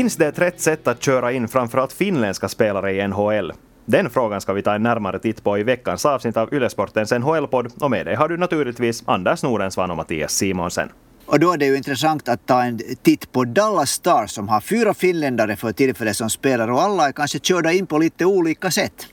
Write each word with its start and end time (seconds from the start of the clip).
Finns 0.00 0.16
det 0.16 0.26
ett 0.26 0.38
rätt 0.38 0.60
sätt 0.60 0.88
att 0.88 1.02
köra 1.02 1.32
in 1.32 1.48
framförallt 1.48 1.92
finländska 1.92 2.48
spelare 2.48 2.92
i 2.92 3.08
NHL? 3.08 3.52
Den 3.84 4.10
frågan 4.10 4.40
ska 4.40 4.52
vi 4.52 4.62
ta 4.62 4.74
en 4.74 4.82
närmare 4.82 5.18
titt 5.18 5.44
på 5.44 5.58
i 5.58 5.62
veckans 5.62 6.06
avsnitt 6.06 6.36
av 6.36 6.54
Ylesportens 6.54 7.12
NHL-podd 7.12 7.72
och 7.80 7.90
med 7.90 8.06
dig 8.06 8.14
har 8.14 8.28
du 8.28 8.36
naturligtvis 8.36 9.02
Anders 9.06 9.42
Norensvan 9.42 9.90
och 9.90 9.96
Mattias 9.96 10.32
Simonsen. 10.32 10.88
Och 11.26 11.40
då 11.40 11.52
är 11.52 11.58
det 11.58 11.66
ju 11.66 11.76
intressant 11.76 12.28
att 12.28 12.46
ta 12.46 12.62
en 12.62 12.80
titt 13.02 13.32
på 13.32 13.44
Dallas 13.44 13.90
Stars 13.90 14.30
som 14.30 14.48
har 14.48 14.60
fyra 14.60 14.94
finländare 14.94 15.56
för 15.56 15.72
tillfället 15.72 16.16
som 16.16 16.30
spelar 16.30 16.70
och 16.70 16.82
alla 16.82 17.08
är 17.08 17.12
kanske 17.12 17.38
körda 17.38 17.72
in 17.72 17.86
på 17.86 17.98
lite 17.98 18.24
olika 18.24 18.70
sätt. 18.70 19.06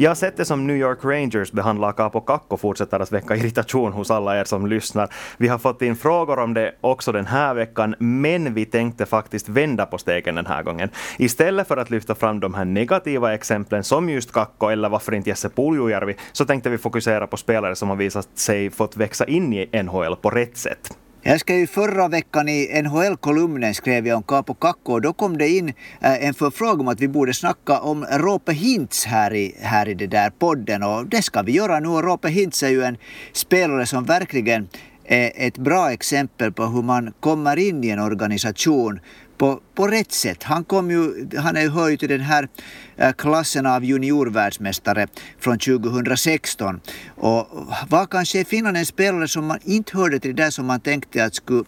Jag 0.00 0.10
har 0.10 0.14
sett 0.14 0.36
det 0.36 0.44
som 0.44 0.66
New 0.66 0.76
York 0.76 0.98
Rangers 1.04 1.52
behandlar 1.52 1.92
Capo 1.92 2.20
Kakko 2.20 2.56
fortsätter 2.56 3.00
att 3.00 3.12
väcka 3.12 3.36
irritation 3.36 3.92
hos 3.92 4.10
alla 4.10 4.40
er 4.40 4.44
som 4.44 4.66
lyssnar. 4.66 5.08
Vi 5.36 5.48
har 5.48 5.58
fått 5.58 5.82
in 5.82 5.96
frågor 5.96 6.38
om 6.38 6.54
det 6.54 6.74
också 6.80 7.12
den 7.12 7.26
här 7.26 7.54
veckan, 7.54 7.94
men 7.98 8.54
vi 8.54 8.64
tänkte 8.64 9.06
faktiskt 9.06 9.48
vända 9.48 9.86
på 9.86 9.98
stegen 9.98 10.34
den 10.34 10.46
här 10.46 10.62
gången. 10.62 10.88
Istället 11.18 11.68
för 11.68 11.76
att 11.76 11.90
lyfta 11.90 12.14
fram 12.14 12.40
de 12.40 12.54
här 12.54 12.64
negativa 12.64 13.34
exemplen 13.34 13.84
som 13.84 14.10
just 14.10 14.32
Kakko 14.32 14.68
eller 14.68 14.88
varför 14.88 15.14
inte 15.14 15.30
Jesse 15.30 15.48
Puljujärvi, 15.48 16.16
så 16.32 16.44
tänkte 16.44 16.70
vi 16.70 16.78
fokusera 16.78 17.26
på 17.26 17.36
spelare 17.36 17.76
som 17.76 17.88
har 17.88 17.96
visat 17.96 18.28
sig 18.34 18.70
fått 18.70 18.96
växa 18.96 19.24
in 19.24 19.52
i 19.52 19.82
NHL 19.82 20.16
på 20.16 20.30
rätt 20.30 20.56
sätt. 20.56 20.96
Jag 21.22 21.40
skrev 21.40 21.66
förra 21.66 22.08
veckan 22.08 22.48
i 22.48 22.82
NHL-kolumnen 22.82 23.74
skrev 23.74 24.06
jag 24.06 24.16
om 24.16 24.22
Capo 24.22 24.54
Kakko 24.54 24.92
och 24.92 25.00
då 25.00 25.12
kom 25.12 25.38
det 25.38 25.48
in 25.48 25.68
eh, 26.00 26.24
en 26.24 26.34
förfrågan 26.34 26.80
om 26.80 26.88
att 26.88 27.00
vi 27.00 27.08
borde 27.08 27.34
snacka 27.34 27.80
om 27.80 28.04
Rope 28.04 28.52
Hintz 28.52 29.06
här 29.06 29.34
i, 29.34 29.54
här 29.60 29.88
i 29.88 29.94
det 29.94 30.06
där 30.06 30.30
podden 30.30 30.82
och 30.82 31.06
det 31.06 31.22
ska 31.22 31.42
vi 31.42 31.52
göra 31.52 31.80
nu. 31.80 31.88
Och 31.88 32.04
Rope 32.04 32.28
Hintz 32.28 32.62
är 32.62 32.68
ju 32.68 32.82
en 32.82 32.96
spelare 33.32 33.86
som 33.86 34.04
verkligen 34.04 34.68
är 35.04 35.32
ett 35.34 35.58
bra 35.58 35.92
exempel 35.92 36.52
på 36.52 36.66
hur 36.66 36.82
man 36.82 37.12
kommer 37.20 37.56
in 37.56 37.84
i 37.84 37.88
en 37.88 37.98
organisation 37.98 39.00
på, 39.40 39.60
på 39.74 39.86
rätt 39.86 40.12
sätt. 40.12 40.42
Han, 40.42 40.64
kom 40.64 40.90
ju, 40.90 41.28
han 41.36 41.56
är 41.56 41.60
ju 41.60 41.68
höjd 41.68 41.98
till 42.00 42.08
den 42.08 42.20
här 42.20 42.48
eh, 42.96 43.12
klassen 43.12 43.66
av 43.66 43.84
juniorvärldsmästare 43.84 45.06
från 45.38 45.58
2016 45.58 46.80
och 47.16 47.46
var 47.88 48.06
kanske 48.06 48.44
Finland 48.44 48.76
en 48.76 48.86
spelare 48.86 49.28
som 49.28 49.46
man 49.46 49.58
inte 49.64 49.96
hörde 49.96 50.20
till 50.20 50.36
det 50.36 50.42
där 50.42 50.50
som 50.50 50.66
man 50.66 50.80
tänkte 50.80 51.24
att 51.24 51.34
skulle 51.34 51.64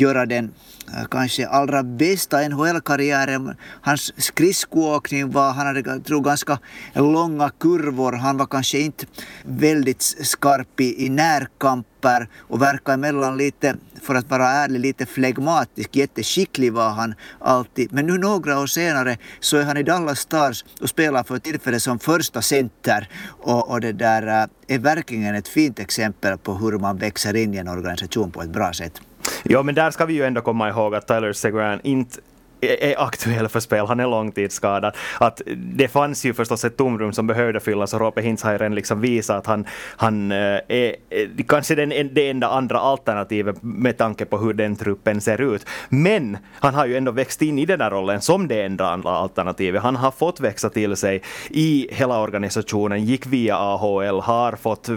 göra 0.00 0.26
den 0.26 0.52
äh, 0.96 1.04
kanske 1.10 1.48
allra 1.48 1.82
bästa 1.82 2.48
NHL-karriären. 2.48 3.56
Hans 3.82 4.12
skridskoåkning 4.16 5.30
var, 5.30 5.52
han 5.52 5.66
hade 5.66 6.00
tror, 6.00 6.20
ganska 6.20 6.58
långa 6.94 7.50
kurvor, 7.60 8.12
han 8.12 8.36
var 8.36 8.46
kanske 8.46 8.78
inte 8.78 9.06
väldigt 9.44 10.02
skarp 10.02 10.80
i, 10.80 11.06
i 11.06 11.08
närkamper 11.08 12.28
och 12.38 12.62
verkar 12.62 12.94
emellan 12.94 13.36
lite, 13.36 13.76
för 14.02 14.14
att 14.14 14.30
vara 14.30 14.48
ärlig, 14.48 14.80
lite 14.80 15.06
flegmatisk. 15.06 15.96
Jätteskicklig 15.96 16.72
var 16.72 16.90
han 16.90 17.14
alltid. 17.40 17.92
Men 17.92 18.06
nu 18.06 18.18
några 18.18 18.60
år 18.60 18.66
senare 18.66 19.16
så 19.40 19.56
är 19.56 19.64
han 19.64 19.76
i 19.76 19.82
Dallas 19.82 20.20
Stars 20.20 20.64
och 20.80 20.88
spelar 20.88 21.24
för 21.24 21.38
tillfället 21.38 21.82
som 21.82 21.98
första 21.98 22.42
center. 22.42 23.08
Och, 23.26 23.70
och 23.70 23.80
det 23.80 23.92
där 23.92 24.42
äh, 24.42 24.74
är 24.74 24.78
verkligen 24.78 25.34
ett 25.34 25.48
fint 25.48 25.78
exempel 25.78 26.38
på 26.38 26.54
hur 26.54 26.78
man 26.78 26.98
växer 26.98 27.36
in 27.36 27.54
i 27.54 27.56
en 27.56 27.68
organisation 27.68 28.30
på 28.30 28.42
ett 28.42 28.50
bra 28.50 28.72
sätt. 28.72 29.00
Ja, 29.42 29.62
men 29.62 29.74
där 29.74 29.90
ska 29.90 30.06
vi 30.06 30.14
ju 30.14 30.24
ändå 30.24 30.40
komma 30.40 30.68
ihåg 30.68 30.94
att 30.94 31.06
Tyler 31.06 31.32
Segran 31.32 31.80
inte 31.82 32.20
är 32.60 33.00
aktuell 33.00 33.48
för 33.48 33.60
spel, 33.60 33.86
han 33.86 34.00
är 34.00 34.06
långtidsskadad. 34.06 34.96
Att 35.18 35.42
det 35.56 35.88
fanns 35.88 36.24
ju 36.24 36.34
förstås 36.34 36.64
ett 36.64 36.76
tomrum 36.76 37.12
som 37.12 37.26
behövde 37.26 37.60
fyllas 37.60 37.94
och 37.94 38.00
Roope 38.00 38.22
Hintz 38.22 38.42
har 38.42 38.52
ju 38.52 38.58
redan 38.58 38.74
liksom 38.74 39.00
visat 39.00 39.36
att 39.36 39.46
han, 39.46 39.66
han 39.96 40.32
eh, 40.32 40.60
är 40.68 40.96
eh, 41.10 41.28
kanske 41.48 41.74
den, 41.74 41.88
det 42.12 42.30
enda 42.30 42.48
andra 42.48 42.78
alternativet 42.78 43.56
med 43.62 43.96
tanke 43.98 44.24
på 44.24 44.38
hur 44.38 44.52
den 44.52 44.76
truppen 44.76 45.20
ser 45.20 45.40
ut. 45.40 45.66
Men 45.88 46.38
han 46.52 46.74
har 46.74 46.86
ju 46.86 46.96
ändå 46.96 47.12
växt 47.12 47.42
in 47.42 47.58
i 47.58 47.66
den 47.66 47.78
där 47.78 47.90
rollen 47.90 48.20
som 48.20 48.48
det 48.48 48.62
enda 48.62 48.90
andra 48.90 49.10
alternativet. 49.10 49.82
Han 49.82 49.96
har 49.96 50.10
fått 50.10 50.40
växa 50.40 50.70
till 50.70 50.96
sig 50.96 51.22
i 51.50 51.88
hela 51.90 52.20
organisationen, 52.20 53.04
gick 53.04 53.26
via 53.26 53.56
AHL, 53.56 54.20
har 54.20 54.52
fått 54.52 54.88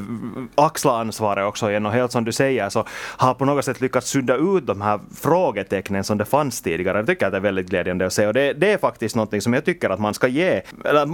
axla 0.56 1.00
ansvaret 1.00 1.46
också 1.46 1.70
igen 1.70 1.86
och 1.86 1.92
helt 1.92 2.12
som 2.12 2.26
du 2.26 2.32
säger 2.32 2.70
så 2.70 2.86
har 3.18 3.34
på 3.34 3.46
något 3.46 3.66
sätt 3.66 3.82
lyckats 3.82 4.10
sudda 4.10 4.36
ut 4.36 4.68
de 4.68 4.82
här 4.82 5.00
frågetecknen 5.16 6.04
som 6.04 6.18
det 6.18 6.26
fanns 6.26 6.62
tidigare. 6.62 6.98
Jag 6.98 7.08
tycker 7.08 7.26
att 7.26 7.32
det 7.32 7.38
är 7.38 7.42
väldigt 7.52 7.70
glädjande 7.70 8.06
att 8.06 8.14
se. 8.14 8.28
Och 8.28 8.34
det, 8.34 8.54
det 8.54 8.72
är 8.72 8.78
faktiskt 8.78 9.16
något 9.16 9.44
som 9.44 9.54
jag 9.54 9.66
tycker 9.66 9.90
att 9.90 10.00
man 10.00 10.14
ska 10.14 10.28
ge, 10.28 10.62
eller 10.86 11.08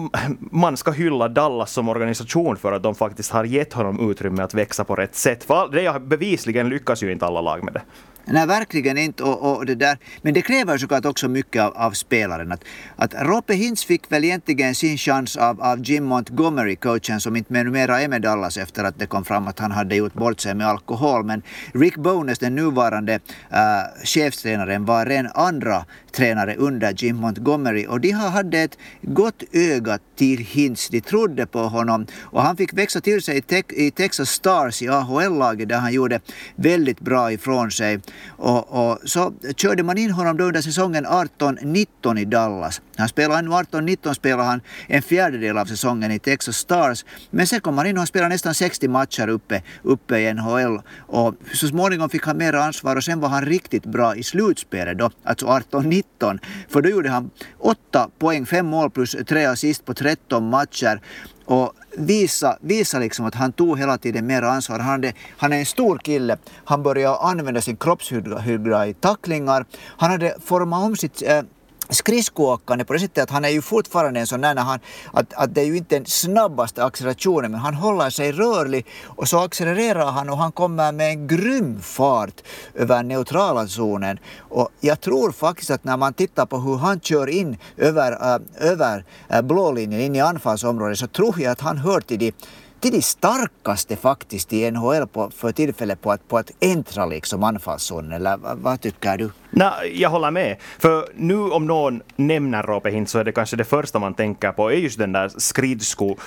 man 0.56 0.78
ska 0.78 0.92
hylla 0.92 1.28
Dallas 1.28 1.72
som 1.72 1.90
organisation 1.90 2.58
för 2.58 2.72
att 2.72 2.84
de 2.84 2.96
faktiskt 2.96 3.32
har 3.32 3.44
gett 3.44 3.74
honom 3.74 4.12
utrymme 4.12 4.44
att 4.44 4.54
växa 4.54 4.84
på 4.84 4.96
rätt 4.96 5.16
sätt. 5.16 5.44
För 5.44 5.70
det 5.72 6.00
bevisligen 6.00 6.70
lyckas 6.70 7.04
ju 7.04 7.12
inte 7.12 7.26
alla 7.26 7.42
lag 7.42 7.64
med 7.64 7.74
det. 7.74 7.82
Nej, 8.30 8.48
verkligen 8.48 8.98
inte. 8.98 9.24
Och, 9.24 9.58
och, 9.58 9.66
det 9.66 9.76
där. 9.76 9.98
Men 10.22 10.34
det 10.34 10.42
kräver 10.42 10.78
såklart 10.78 11.06
också 11.06 11.28
mycket 11.28 11.62
av, 11.62 11.78
av 11.78 11.92
spelaren. 11.92 12.52
Att, 12.52 12.64
att 12.96 13.14
Roppe 13.14 13.54
Hintz 13.54 13.86
fick 13.86 14.12
väl 14.12 14.24
egentligen 14.24 14.76
sin 14.76 14.98
chans 14.98 15.38
av, 15.38 15.62
av 15.62 15.84
Jim 15.84 16.04
Montgomery, 16.04 16.76
coachen 16.76 17.22
som 17.22 17.36
inte 17.36 17.54
numera 17.54 18.02
är 18.02 18.08
med 18.08 18.22
Dallas 18.22 18.58
efter 18.58 18.84
att 18.84 19.00
det 19.00 19.06
kom 19.06 19.26
fram 19.26 19.48
att 19.48 19.60
han 19.60 19.72
hade 19.72 19.96
gjort 19.96 20.14
bort 20.14 20.40
sig 20.40 20.56
med 20.56 20.68
alkohol. 20.68 21.24
Men 21.24 21.42
Rick 21.74 21.96
Bones, 21.96 22.40
den 22.40 22.56
nuvarande 22.56 23.14
äh, 23.14 23.60
chefstränaren, 24.04 24.86
var 24.86 25.06
en 25.06 25.28
andra 25.34 25.86
tränare 26.12 26.56
under 26.56 26.94
Jim 26.98 27.16
Montgomery 27.16 27.86
och 27.86 28.02
de 28.02 28.12
hade 28.12 28.60
ett 28.60 28.78
gott 29.02 29.44
öga 29.52 30.00
till 30.16 30.40
Hintz. 30.40 30.90
De 30.90 31.02
trodde 31.02 31.46
på 31.46 31.60
honom 31.60 32.06
och 32.20 32.42
han 32.42 32.58
fick 32.58 32.74
växa 32.74 33.02
till 33.02 33.22
sig 33.22 33.38
i, 33.38 33.42
te 33.42 33.64
i 33.70 33.92
Texas 33.92 34.30
Stars 34.30 34.82
i 34.82 34.88
AHL-laget 34.88 35.70
där 35.70 35.78
han 35.78 35.94
gjorde 35.94 36.20
väldigt 36.56 37.00
bra 37.00 37.32
ifrån 37.32 37.72
sig. 37.72 38.00
Och, 38.28 38.92
och, 38.92 39.00
så 39.06 39.34
körde 39.56 39.84
man 39.84 39.98
in 39.98 40.12
honom 40.12 40.38
då 40.38 40.44
under 40.44 40.62
säsongen 40.62 41.06
18-19 41.06 42.20
i 42.20 42.26
Dallas. 42.26 42.82
Han 42.98 43.10
spelade 43.10 43.40
ännu 43.40 43.52
18-19 43.52 44.14
spelade 44.14 44.44
han 44.44 44.62
en 44.88 45.02
fjärdedel 45.02 45.58
av 45.58 45.66
säsongen 45.66 46.12
i 46.12 46.20
Texas 46.20 46.58
Stars. 46.58 47.06
Men 47.30 47.48
sen 47.48 47.62
kom 47.62 47.78
han 47.78 47.88
in 47.88 47.96
och 47.96 48.00
han 48.00 48.08
spelade 48.08 48.30
nästan 48.30 48.54
60 48.54 48.88
matcher 48.88 49.28
uppe, 49.28 49.62
uppe 49.84 50.20
i 50.20 50.34
NHL. 50.34 50.82
Och 50.98 51.36
så 51.54 51.68
småningom 51.68 52.10
fick 52.10 52.26
han 52.26 52.38
mer 52.38 52.54
ansvar 52.54 52.96
och 52.96 53.04
sen 53.04 53.20
var 53.20 53.30
han 53.30 53.46
riktigt 53.46 53.86
bra 53.86 54.16
i 54.16 54.24
slutspelet 54.24 54.98
då, 54.98 55.10
alltså 55.24 55.46
18-19. 55.46 56.40
För 56.70 56.82
då 56.82 56.90
gjorde 56.90 57.10
han 57.10 57.30
8 57.60 58.10
poäng, 58.20 58.46
5 58.46 58.66
mål 58.66 58.92
plus 58.92 59.16
3 59.28 59.46
assist 59.46 59.86
på 59.86 59.94
13 59.94 60.50
matcher. 60.50 61.02
Och 61.46 61.74
visa, 61.98 62.58
visa 62.62 63.00
liksom 63.00 63.26
att 63.26 63.36
han 63.36 63.52
tog 63.52 63.80
hela 63.80 63.98
tiden 63.98 64.28
mer 64.28 64.42
ansvar. 64.42 64.80
Han, 64.80 64.90
hade, 64.90 65.14
han 65.38 65.54
är 65.54 65.58
en 65.60 65.66
stor 65.66 65.98
kille. 65.98 66.38
Han 66.66 66.84
började 66.84 67.18
använda 67.18 67.62
sin 67.62 67.78
kroppshydra 67.78 68.88
i 68.88 68.94
tacklingar. 68.94 69.66
Han 69.98 70.12
hade 70.12 70.36
format 70.44 70.86
om 70.86 70.96
sitt 70.96 71.22
äh, 71.22 71.42
skridskoåkande 71.90 72.86
på 72.86 72.94
det 72.94 73.00
sättet 73.00 73.24
att 73.24 73.30
han 73.30 73.46
är 73.46 73.50
ju 73.50 73.62
fortfarande 73.62 74.20
en 74.20 74.28
sån 74.28 74.42
där 74.42 74.56
när 74.56 74.62
han, 74.62 74.80
att, 75.14 75.34
att 75.34 75.56
det 75.56 75.62
är 75.62 75.66
ju 75.66 75.78
inte 75.78 75.96
den 75.96 76.06
snabbaste 76.06 76.84
accelerationen 76.84 77.52
men 77.52 77.60
han 77.60 77.74
håller 77.74 78.10
sig 78.10 78.32
rörlig 78.32 78.86
och 79.06 79.28
så 79.28 79.40
accelererar 79.40 80.12
han 80.12 80.30
och 80.30 80.38
han 80.38 80.52
kommer 80.52 80.92
med 80.92 81.10
en 81.10 81.28
grym 81.28 81.82
fart 81.82 82.42
över 82.74 83.04
neutrala 83.04 83.68
zonen. 83.68 84.20
Och 84.40 84.70
jag 84.80 85.02
tror 85.02 85.32
faktiskt 85.32 85.72
att 85.72 85.84
när 85.84 85.98
man 85.98 86.14
tittar 86.14 86.46
på 86.46 86.58
hur 86.58 86.78
han 86.78 87.00
kör 87.00 87.28
in 87.28 87.58
över, 87.78 88.12
äh, 88.12 88.72
över 88.72 89.06
äh, 89.30 89.42
blålinjen 89.42 90.02
in 90.02 90.16
i 90.16 90.20
anfallsområdet 90.20 91.00
så 91.00 91.08
tror 91.08 91.42
jag 91.42 91.52
att 91.52 91.62
han 91.62 91.78
hör 91.78 92.00
till 92.00 92.20
de 92.20 92.32
till 92.80 92.92
de 92.92 93.02
starkaste 93.02 93.96
faktiskt 93.96 94.54
i 94.54 94.72
NHL 94.72 95.08
på, 95.08 95.30
för 95.30 95.52
tillfället 95.52 96.02
på 96.02 96.12
att, 96.12 96.28
på 96.28 96.38
att 96.38 96.52
äntra 96.60 97.06
liksom 97.06 97.44
anfallszonen, 97.44 98.12
eller 98.12 98.38
vad, 98.38 98.58
vad 98.58 98.82
tycker 98.82 99.18
du? 99.18 99.30
Nej, 99.52 100.02
jag 100.02 100.10
håller 100.10 100.32
med. 100.32 100.58
För 100.80 101.10
nu 101.16 101.38
om 101.38 101.68
någon 101.68 102.02
nämner 102.16 102.64
Rope 102.64 103.06
så 103.06 103.20
är 103.20 103.24
det 103.24 103.32
kanske 103.32 103.56
det 103.56 103.64
första 103.64 104.00
man 104.00 104.14
tänker 104.14 104.52
på 104.52 104.72
är 104.72 104.76
just 104.76 105.00
den 105.00 105.12
där 105.12 105.30
skridsko 105.38 106.18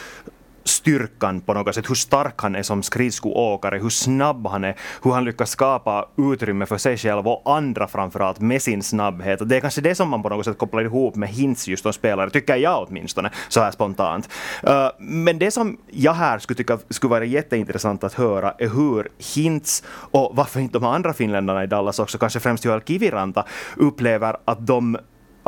styrkan 0.70 1.40
på 1.40 1.54
något 1.54 1.74
sätt, 1.74 1.90
hur 1.90 1.94
stark 1.94 2.34
han 2.42 2.56
är 2.56 2.62
som 2.62 2.82
skridskoåkare, 2.82 3.78
hur 3.78 3.88
snabb 3.88 4.46
han 4.46 4.64
är, 4.64 4.76
hur 5.02 5.10
han 5.10 5.24
lyckas 5.24 5.50
skapa 5.50 6.08
utrymme 6.16 6.66
för 6.66 6.78
sig 6.78 6.96
själv 6.96 7.28
och 7.28 7.56
andra 7.56 7.88
framförallt 7.88 8.40
med 8.40 8.62
sin 8.62 8.82
snabbhet. 8.82 9.48
Det 9.48 9.56
är 9.56 9.60
kanske 9.60 9.80
det 9.80 9.94
som 9.94 10.08
man 10.08 10.22
på 10.22 10.28
något 10.28 10.44
sätt 10.44 10.58
kopplar 10.58 10.82
ihop 10.82 11.16
med 11.16 11.28
Hintz 11.28 11.68
just 11.68 11.82
som 11.82 11.92
spelare, 11.92 12.30
tycker 12.30 12.56
jag 12.56 12.86
åtminstone, 12.88 13.30
så 13.48 13.60
här 13.60 13.70
spontant. 13.70 14.28
Eh, 14.62 14.88
men 14.98 15.38
det 15.38 15.50
som 15.50 15.78
jag 15.90 16.12
här 16.12 16.38
skulle 16.38 16.56
tycka 16.56 16.78
skulle 16.88 17.10
vara 17.10 17.24
jätteintressant 17.24 18.04
att 18.04 18.14
höra 18.14 18.54
är 18.58 18.68
hur 18.68 19.08
Hintz 19.34 19.82
och 19.86 20.30
varför 20.34 20.60
inte 20.60 20.78
de 20.78 20.84
andra 20.84 21.12
finländarna 21.12 21.64
i 21.64 21.66
Dallas 21.66 21.98
också, 21.98 22.18
kanske 22.18 22.40
främst 22.40 22.64
Joel 22.64 22.80
Kiviranta, 22.80 23.44
upplever 23.76 24.36
att 24.44 24.66
de 24.66 24.98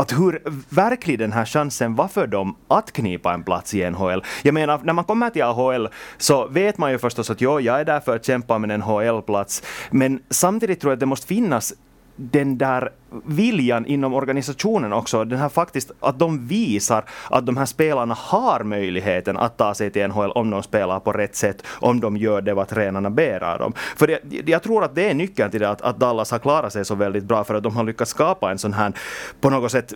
att 0.02 0.12
hur 0.12 0.42
verklig 0.68 1.18
den 1.18 1.32
här 1.32 1.44
chansen 1.44 1.94
var 1.94 2.08
för 2.08 2.26
dem 2.26 2.56
att 2.68 2.92
knipa 2.92 3.32
en 3.32 3.42
plats 3.42 3.74
i 3.74 3.90
NHL. 3.90 4.24
Jag 4.42 4.54
menar, 4.54 4.80
när 4.84 4.92
man 4.92 5.04
kommer 5.04 5.30
till 5.30 5.42
AHL 5.42 5.88
så 6.18 6.46
vet 6.48 6.78
man 6.78 6.92
ju 6.92 6.98
förstås 6.98 7.30
att 7.30 7.40
jo, 7.40 7.60
jag 7.60 7.80
är 7.80 7.84
där 7.84 8.00
för 8.00 8.16
att 8.16 8.24
kämpa 8.26 8.58
med 8.58 8.70
en 8.70 8.80
NHL-plats, 8.80 9.62
men 9.90 10.20
samtidigt 10.30 10.80
tror 10.80 10.90
jag 10.90 10.96
att 10.96 11.00
det 11.00 11.06
måste 11.06 11.26
finnas 11.26 11.74
den 12.16 12.58
där 12.58 12.90
viljan 13.24 13.86
inom 13.86 14.14
organisationen 14.14 14.92
också, 14.92 15.24
den 15.24 15.38
här 15.38 15.48
faktiskt 15.48 15.90
att 16.00 16.18
de 16.18 16.46
visar 16.46 17.04
att 17.30 17.46
de 17.46 17.56
här 17.56 17.66
spelarna 17.66 18.14
har 18.18 18.64
möjligheten 18.64 19.36
att 19.36 19.56
ta 19.56 19.74
sig 19.74 19.90
till 19.90 20.08
NHL 20.08 20.30
om 20.30 20.50
de 20.50 20.62
spelar 20.62 21.00
på 21.00 21.12
rätt 21.12 21.36
sätt, 21.36 21.66
om 21.66 22.00
de 22.00 22.16
gör 22.16 22.40
det 22.40 22.54
vad 22.54 22.68
tränarna 22.68 23.10
ber 23.10 23.42
av 23.42 23.58
dem. 23.58 23.72
För 23.96 24.06
det, 24.06 24.20
jag 24.50 24.62
tror 24.62 24.84
att 24.84 24.94
det 24.94 25.10
är 25.10 25.14
nyckeln 25.14 25.50
till 25.50 25.60
det 25.60 25.70
att, 25.70 25.82
att 25.82 25.98
Dallas 25.98 26.30
har 26.30 26.38
klarat 26.38 26.72
sig 26.72 26.84
så 26.84 26.94
väldigt 26.94 27.24
bra 27.24 27.44
för 27.44 27.54
att 27.54 27.62
de 27.62 27.76
har 27.76 27.84
lyckats 27.84 28.10
skapa 28.10 28.50
en 28.50 28.58
sån 28.58 28.72
här 28.72 28.92
på 29.40 29.50
något 29.50 29.72
sätt 29.72 29.94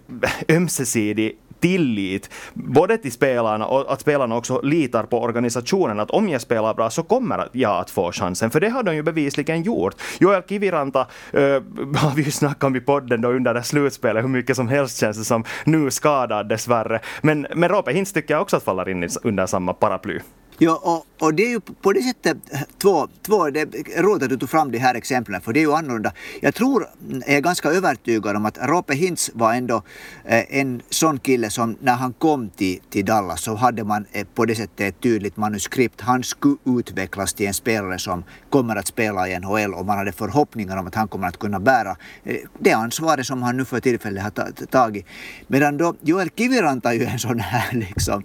ömsesidig 0.48 1.38
tillit, 1.60 2.30
både 2.54 2.98
till 2.98 3.12
spelarna 3.12 3.66
och 3.66 3.92
att 3.92 4.00
spelarna 4.00 4.36
också 4.36 4.60
litar 4.62 5.02
på 5.02 5.22
organisationen, 5.22 6.00
att 6.00 6.10
om 6.10 6.28
jag 6.28 6.40
spelar 6.40 6.74
bra 6.74 6.90
så 6.90 7.02
kommer 7.02 7.48
jag 7.52 7.80
att 7.80 7.90
få 7.90 8.12
chansen, 8.12 8.50
för 8.50 8.60
det 8.60 8.68
har 8.68 8.82
de 8.82 8.94
ju 8.94 9.02
bevisligen 9.02 9.62
gjort. 9.62 9.94
Joel 10.20 10.42
Kiviranta 10.42 11.00
äh, 11.32 11.40
har 11.96 12.14
vi 12.14 12.22
ju 12.22 12.30
snackat 12.30 12.64
om 12.64 12.76
i 12.76 12.80
podden 12.80 13.20
då 13.20 13.28
under 13.28 13.54
det 13.54 13.62
slutspelet 13.62 14.24
hur 14.24 14.28
mycket 14.28 14.56
som 14.56 14.68
helst 14.68 14.98
känns 14.98 15.18
det 15.18 15.24
som, 15.24 15.44
nu 15.64 15.90
skadad 15.90 16.48
dessvärre. 16.48 17.00
Men, 17.22 17.46
men 17.54 17.68
Rope 17.68 17.92
Hintz 17.92 18.12
tycker 18.12 18.34
jag 18.34 18.42
också 18.42 18.56
att 18.56 18.62
faller 18.62 18.88
in 18.88 19.08
under 19.22 19.46
samma 19.46 19.72
paraply. 19.72 20.20
Ja, 20.58 20.80
och, 20.82 21.26
och, 21.26 21.34
det 21.34 21.42
är 21.42 21.48
ju 21.48 21.60
på 21.60 21.92
det 21.92 22.02
sättet 22.02 22.36
två, 22.78 23.08
två 23.22 23.50
det 23.50 23.60
är 23.60 24.02
roligt 24.02 24.22
att 24.22 24.28
du 24.28 24.36
tog 24.36 24.50
fram 24.50 24.70
de 24.70 24.78
här 24.78 24.94
exemplen 24.94 25.40
för 25.40 25.52
det 25.52 25.60
är 25.60 25.62
ju 25.62 25.72
annorlunda. 25.72 26.12
Jag 26.40 26.54
tror, 26.54 26.86
jag 27.08 27.28
är 27.28 27.40
ganska 27.40 27.68
övertygad 27.68 28.36
om 28.36 28.46
att 28.46 28.58
Rope 28.58 28.94
Hintz 28.94 29.30
var 29.34 29.54
ändå 29.54 29.82
eh, 30.24 30.58
en 30.60 30.82
sån 30.90 31.18
kille 31.18 31.50
som 31.50 31.76
när 31.80 31.94
han 31.94 32.12
kom 32.12 32.50
till, 32.50 32.80
till 32.90 33.04
Dallas 33.04 33.42
så 33.42 33.54
hade 33.54 33.84
man 33.84 34.06
eh, 34.12 34.26
på 34.34 34.44
det 34.44 34.54
sättet 34.54 34.80
ett 34.80 35.00
tydligt 35.00 35.36
manuskript. 35.36 36.00
Han 36.00 36.22
skulle 36.22 36.56
utvecklas 36.64 37.34
till 37.34 37.46
en 37.46 37.54
spelare 37.54 37.98
som 37.98 38.24
kommer 38.50 38.76
att 38.76 38.86
spela 38.86 39.28
i 39.28 39.38
NHL 39.38 39.74
och 39.74 39.86
man 39.86 39.98
hade 39.98 40.12
förhoppningar 40.12 40.76
om 40.76 40.86
att 40.86 40.94
han 40.94 41.08
kommer 41.08 41.28
att 41.28 41.38
kunna 41.38 41.60
bära 41.60 41.96
eh, 42.24 42.36
det 42.58 42.72
ansvaret 42.72 43.26
som 43.26 43.42
han 43.42 43.56
nu 43.56 43.64
för 43.64 43.80
tillfället 43.80 44.22
har 44.22 44.66
tagit. 44.66 45.06
Medan 45.46 45.76
då 45.76 45.94
Joel 46.00 46.30
Kiviranta 46.36 46.94
är 46.94 46.98
ju 46.98 47.04
en 47.04 47.18
sån 47.18 47.40
här 47.40 47.72
liksom 47.96 48.24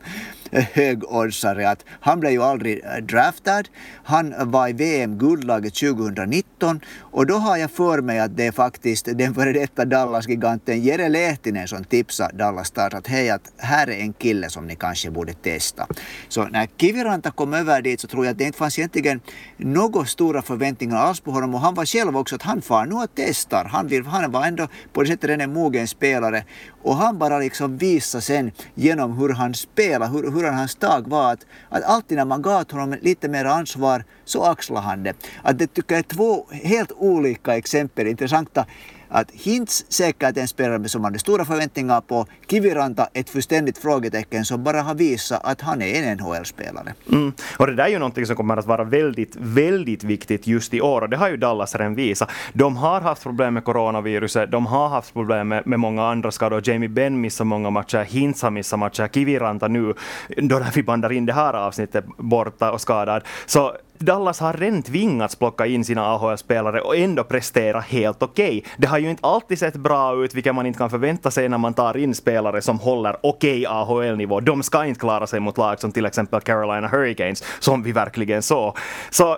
högoddsare 0.51 1.69
att 1.69 1.85
han 1.99 2.19
blev 2.19 2.31
ju 2.31 2.43
aldrig 2.43 2.83
eh, 2.83 3.03
draftad. 3.03 3.63
Han 4.03 4.33
var 4.51 4.67
i 4.67 4.73
VM-guldlaget 4.73 5.75
2019 5.75 6.79
och 6.99 7.25
då 7.25 7.35
har 7.35 7.57
jag 7.57 7.71
för 7.71 8.01
mig 8.01 8.19
att 8.19 8.37
det 8.37 8.47
är 8.47 8.51
faktiskt 8.51 9.07
den 9.13 9.33
före 9.33 9.53
detta 9.53 9.85
Dallas-giganten 9.85 10.81
Jere 10.81 11.09
Lehtinen 11.09 11.67
som 11.67 11.83
tipsade 11.83 12.37
Dallas 12.37 12.67
Stars 12.67 12.93
att 12.93 13.07
hej, 13.07 13.29
att 13.29 13.51
här 13.57 13.89
är 13.89 13.99
en 13.99 14.13
kille 14.13 14.49
som 14.49 14.67
ni 14.67 14.75
kanske 14.75 15.11
borde 15.11 15.33
testa. 15.33 15.87
Så 16.27 16.43
när 16.43 16.67
Kiviranta 16.77 17.31
kom 17.31 17.53
över 17.53 17.81
dit 17.81 17.99
så 17.99 18.07
tror 18.07 18.25
jag 18.25 18.31
att 18.31 18.37
det 18.37 18.43
inte 18.43 18.57
fanns 18.57 18.79
egentligen 18.79 19.21
några 19.57 20.05
stora 20.05 20.41
förväntningar 20.41 20.97
alls 20.97 21.19
på 21.19 21.31
honom 21.31 21.55
och 21.55 21.61
han 21.61 21.73
var 21.73 21.85
själv 21.85 22.17
också 22.17 22.35
att 22.35 22.41
han 22.41 22.61
far 22.61 22.85
nu 22.85 22.95
och 22.95 23.07
testar. 23.15 23.65
Han, 23.65 23.87
vill, 23.87 24.05
han 24.05 24.31
var 24.31 24.45
ändå 24.45 24.67
på 24.93 25.01
det 25.01 25.07
sättet 25.07 25.29
en 25.29 25.53
mogen 25.53 25.87
spelare 25.87 26.43
och 26.83 26.95
han 26.95 27.17
bara 27.17 27.39
liksom 27.39 27.77
visade 27.77 28.21
sen 28.21 28.51
genom 28.75 29.17
hur 29.17 29.29
han 29.29 29.53
spelade, 29.53 30.11
hur, 30.11 30.31
hur 30.31 30.40
hans 30.49 30.75
tag 30.75 31.07
var 31.07 31.33
att, 31.33 31.45
att 31.69 31.83
alltid 31.83 32.17
när 32.17 32.25
man 32.25 32.41
gav 32.41 32.71
honom 32.71 32.95
lite 33.01 33.29
mer 33.29 33.45
ansvar 33.45 34.03
så 34.25 34.43
axlade 34.43 34.85
han 34.85 35.03
det. 35.03 35.15
Att 35.43 35.59
det 35.59 35.67
tycker 35.67 35.95
jag 35.95 35.99
är 35.99 36.03
två 36.03 36.45
helt 36.51 36.91
olika 36.91 37.57
exempel, 37.57 38.07
intressanta 38.07 38.65
att 39.11 39.31
Hintz 39.31 39.85
säkert 39.89 40.37
en 40.37 40.47
spelare 40.47 40.89
som 40.89 41.01
man 41.01 41.11
hade 41.11 41.19
stora 41.19 41.45
förväntningar 41.45 42.01
på. 42.01 42.25
Kiviranta 42.49 43.07
ett 43.13 43.29
fullständigt 43.29 43.77
frågetecken 43.77 44.45
som 44.45 44.63
bara 44.63 44.81
har 44.81 44.95
visat 44.95 45.41
att 45.43 45.61
han 45.61 45.81
är 45.81 46.03
en 46.03 46.17
NHL-spelare. 46.17 46.93
Mm. 47.11 47.33
Och 47.57 47.67
det 47.67 47.75
där 47.75 47.83
är 47.83 47.89
ju 47.89 47.99
någonting 47.99 48.25
som 48.25 48.35
kommer 48.35 48.57
att 48.57 48.65
vara 48.65 48.83
väldigt, 48.83 49.35
väldigt 49.35 50.03
viktigt 50.03 50.47
just 50.47 50.73
i 50.73 50.81
år 50.81 51.01
och 51.01 51.09
det 51.09 51.17
har 51.17 51.29
ju 51.29 51.37
Dallas 51.37 51.75
redan 51.75 51.95
visat. 51.95 52.29
De 52.53 52.77
har 52.77 53.01
haft 53.01 53.23
problem 53.23 53.53
med 53.53 53.63
coronaviruset, 53.63 54.51
de 54.51 54.65
har 54.65 54.89
haft 54.89 55.13
problem 55.13 55.47
med, 55.47 55.67
med 55.67 55.79
många 55.79 56.07
andra 56.07 56.31
skador. 56.31 56.61
Jamie 56.63 56.89
Benn 56.89 57.21
missar 57.21 57.45
många 57.45 57.69
matcher, 57.69 58.03
Hintz 58.03 58.41
har 58.41 58.51
missat 58.51 58.79
matcher, 58.79 59.07
Kiviranta 59.07 59.67
nu, 59.67 59.93
då 60.37 60.59
när 60.59 60.71
vi 60.71 60.83
bandar 60.83 61.11
in 61.11 61.25
det 61.25 61.33
här 61.33 61.53
avsnittet, 61.53 62.05
borta 62.17 62.71
och 62.71 62.81
skadad. 62.81 63.23
Så 63.45 63.75
Dallas 64.01 64.39
har 64.39 64.53
redan 64.53 64.83
tvingats 64.83 65.35
plocka 65.35 65.65
in 65.65 65.85
sina 65.85 66.05
AHL-spelare 66.05 66.81
och 66.81 66.97
ändå 66.97 67.23
prestera 67.23 67.79
helt 67.79 68.23
okej. 68.23 68.57
Okay. 68.57 68.71
Det 68.77 68.87
har 68.87 68.97
ju 68.97 69.09
inte 69.09 69.27
alltid 69.27 69.59
sett 69.59 69.75
bra 69.75 70.23
ut, 70.23 70.35
vilket 70.35 70.55
man 70.55 70.65
inte 70.65 70.77
kan 70.77 70.89
förvänta 70.89 71.31
sig 71.31 71.49
när 71.49 71.57
man 71.57 71.73
tar 71.73 71.97
in 71.97 72.15
spelare 72.15 72.61
som 72.61 72.79
håller 72.79 73.17
okej 73.23 73.67
okay 73.67 73.75
AHL-nivå. 73.75 74.39
De 74.39 74.63
ska 74.63 74.85
inte 74.85 74.99
klara 74.99 75.27
sig 75.27 75.39
mot 75.39 75.57
lag 75.57 75.79
som 75.79 75.91
till 75.91 76.05
exempel 76.05 76.41
Carolina 76.41 76.87
Hurricanes, 76.87 77.43
som 77.59 77.83
vi 77.83 77.91
verkligen 77.91 78.41
såg. 78.41 78.77
Så 79.09 79.31
eh, 79.31 79.37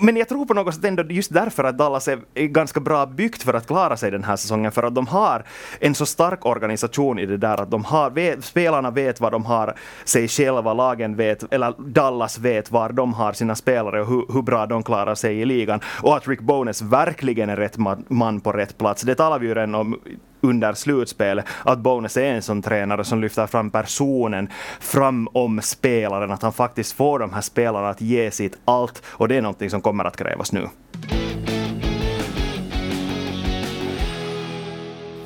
men 0.00 0.16
jag 0.16 0.28
tror 0.28 0.46
på 0.46 0.54
något 0.54 0.74
sätt 0.74 0.84
ändå 0.84 1.02
just 1.02 1.34
därför 1.34 1.64
att 1.64 1.78
Dallas 1.78 2.08
är 2.08 2.18
ganska 2.34 2.80
bra 2.80 3.06
byggt 3.06 3.42
för 3.42 3.54
att 3.54 3.66
klara 3.66 3.96
sig 3.96 4.10
den 4.10 4.24
här 4.24 4.36
säsongen, 4.36 4.72
för 4.72 4.82
att 4.82 4.94
de 4.94 5.06
har 5.06 5.44
en 5.80 5.94
så 5.94 6.06
stark 6.06 6.46
organisation 6.46 7.18
i 7.18 7.26
det 7.26 7.36
där 7.36 7.60
att 7.60 7.70
de 7.70 7.84
har, 7.84 8.10
vet, 8.10 8.44
spelarna 8.44 8.90
vet 8.90 9.20
vad 9.20 9.32
de 9.32 9.44
har 9.44 9.74
sig 10.04 10.28
själva, 10.28 10.74
lagen 10.74 11.16
vet, 11.16 11.52
eller 11.52 11.74
Dallas 11.78 12.38
vet 12.38 12.70
var 12.70 12.92
de 12.92 13.14
har 13.14 13.32
sina 13.32 13.54
spelare 13.54 14.00
och 14.00 14.06
hur, 14.06 14.32
hur 14.32 14.42
bra 14.42 14.66
de 14.66 14.82
klarar 14.82 15.14
sig 15.14 15.40
i 15.40 15.44
ligan. 15.44 15.80
Och 16.02 16.16
att 16.16 16.28
Rick 16.28 16.40
Bones 16.40 16.82
verkligen 16.82 17.50
är 17.50 17.56
rätt 17.56 17.76
man 18.08 18.40
på 18.40 18.52
rätt 18.52 18.78
plats, 18.78 19.02
det 19.02 19.14
talar 19.14 19.38
vi 19.38 19.46
ju 19.46 19.54
redan 19.54 19.74
om 19.74 20.00
under 20.40 20.72
slutspelet, 20.72 21.44
att 21.64 21.78
Bones 21.78 22.16
är 22.16 22.24
en 22.24 22.42
sån 22.42 22.62
tränare 22.62 23.04
som 23.04 23.20
lyfter 23.20 23.46
fram 23.46 23.70
personen 23.70 24.48
fram 24.80 25.28
om 25.32 25.60
spelaren, 25.62 26.30
att 26.30 26.42
han 26.42 26.52
faktiskt 26.52 26.92
får 26.92 27.18
de 27.18 27.32
här 27.32 27.40
spelarna 27.40 27.88
att 27.88 28.00
ge 28.00 28.30
sitt 28.30 28.58
allt 28.64 29.02
och 29.06 29.28
det 29.28 29.36
är 29.36 29.42
någonting 29.42 29.70
som 29.70 29.80
kommer 29.80 30.04
att 30.04 30.16
krävas 30.16 30.52
nu. 30.52 30.68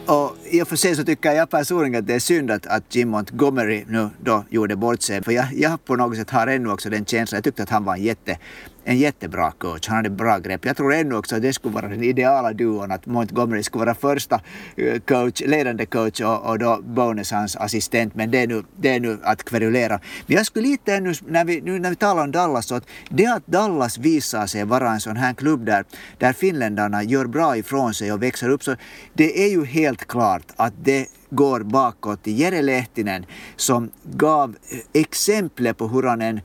Och 0.07 0.37
i 0.51 0.63
och 0.63 0.69
för 0.69 0.77
sig 0.77 0.97
så 0.97 1.05
tycker 1.05 1.33
jag 1.33 1.51
personligen 1.51 1.99
att 1.99 2.07
det 2.07 2.15
är 2.15 2.19
synd 2.19 2.51
att, 2.51 2.67
att 2.67 2.95
Jim 2.95 3.09
Montgomery 3.09 3.85
nu 3.89 4.09
då 4.21 4.45
gjorde 4.51 4.77
bort 4.77 5.03
sig. 5.03 5.23
För 5.23 5.33
jag, 5.33 5.47
jag 5.53 5.85
på 5.85 5.97
något 5.97 6.17
sätt 6.17 6.31
har 6.31 6.47
ännu 6.47 6.71
också 6.71 6.91
den 6.91 7.05
känslan, 7.05 7.37
jag 7.37 7.45
tyckte 7.45 7.63
att 7.63 7.71
han 7.71 7.85
var 7.85 7.95
en 7.95 8.03
jätte 8.03 8.39
en 8.85 8.99
jättebra 8.99 9.53
coach. 9.59 9.89
Han 9.89 9.97
hade 9.97 10.11
bra 10.11 10.39
grepp. 10.39 10.65
Jag 10.65 10.77
tror 10.77 10.95
ännu 10.95 11.15
också 11.15 11.37
att 11.37 11.43
det 11.43 11.53
skulle 11.53 11.75
vara 11.75 11.89
den 11.89 12.05
ideala 12.05 12.53
duon, 12.53 12.93
att 12.93 13.07
Montgomery 13.07 13.63
skulle 13.63 13.85
vara 13.85 13.95
första 13.95 14.41
eh, 14.77 15.01
coach, 15.01 15.41
ledande 15.41 15.87
coach 15.87 16.21
och, 16.21 16.51
och 16.51 16.59
då 16.59 16.81
Bonus 16.83 17.33
hans 17.33 17.57
assistent. 17.57 18.15
Men 18.15 18.31
det 18.31 18.39
är, 18.39 18.47
nu, 18.47 18.63
det 18.77 18.89
är 18.89 19.01
nu 19.01 19.19
att 19.23 19.45
kverulera. 19.45 20.01
Men 20.27 20.37
jag 20.37 20.47
skulle 20.47 20.69
lite 20.69 20.95
ännu, 20.95 21.15
när 21.27 21.45
vi, 21.45 21.61
nu 21.61 21.79
när 21.79 21.91
vi 21.91 21.97
talar 21.97 22.25
om 22.25 22.33
Dallas, 22.33 22.67
så 22.67 22.75
att 22.75 22.87
det 23.09 23.27
att 23.27 23.47
Dallas 23.47 23.99
visar 23.99 24.47
sig 24.47 24.65
vara 24.65 24.91
en 24.91 25.01
sån 25.01 25.17
här 25.17 25.35
klubb 25.35 25.65
där, 25.65 25.85
där 26.19 26.33
finländarna 26.33 27.03
gör 27.03 27.27
bra 27.27 27.57
ifrån 27.57 27.95
sig 27.95 28.13
och 28.13 28.23
växer 28.23 28.49
upp, 28.49 28.65
så 28.65 28.77
det 29.15 29.45
är 29.45 29.51
ju 29.51 29.65
helt 29.65 30.05
klart 30.05 30.47
att 30.57 30.75
det 30.85 31.07
går 31.31 31.61
bakåt 31.61 32.23
till 32.23 32.41
Jere 32.41 32.63
Lehtinen 32.63 33.27
som 33.57 33.91
gav 34.05 34.57
eh, 34.71 35.03
exempel 35.03 35.75
på 35.75 35.89
hur 35.89 36.03
han 36.03 36.23
en 36.23 36.41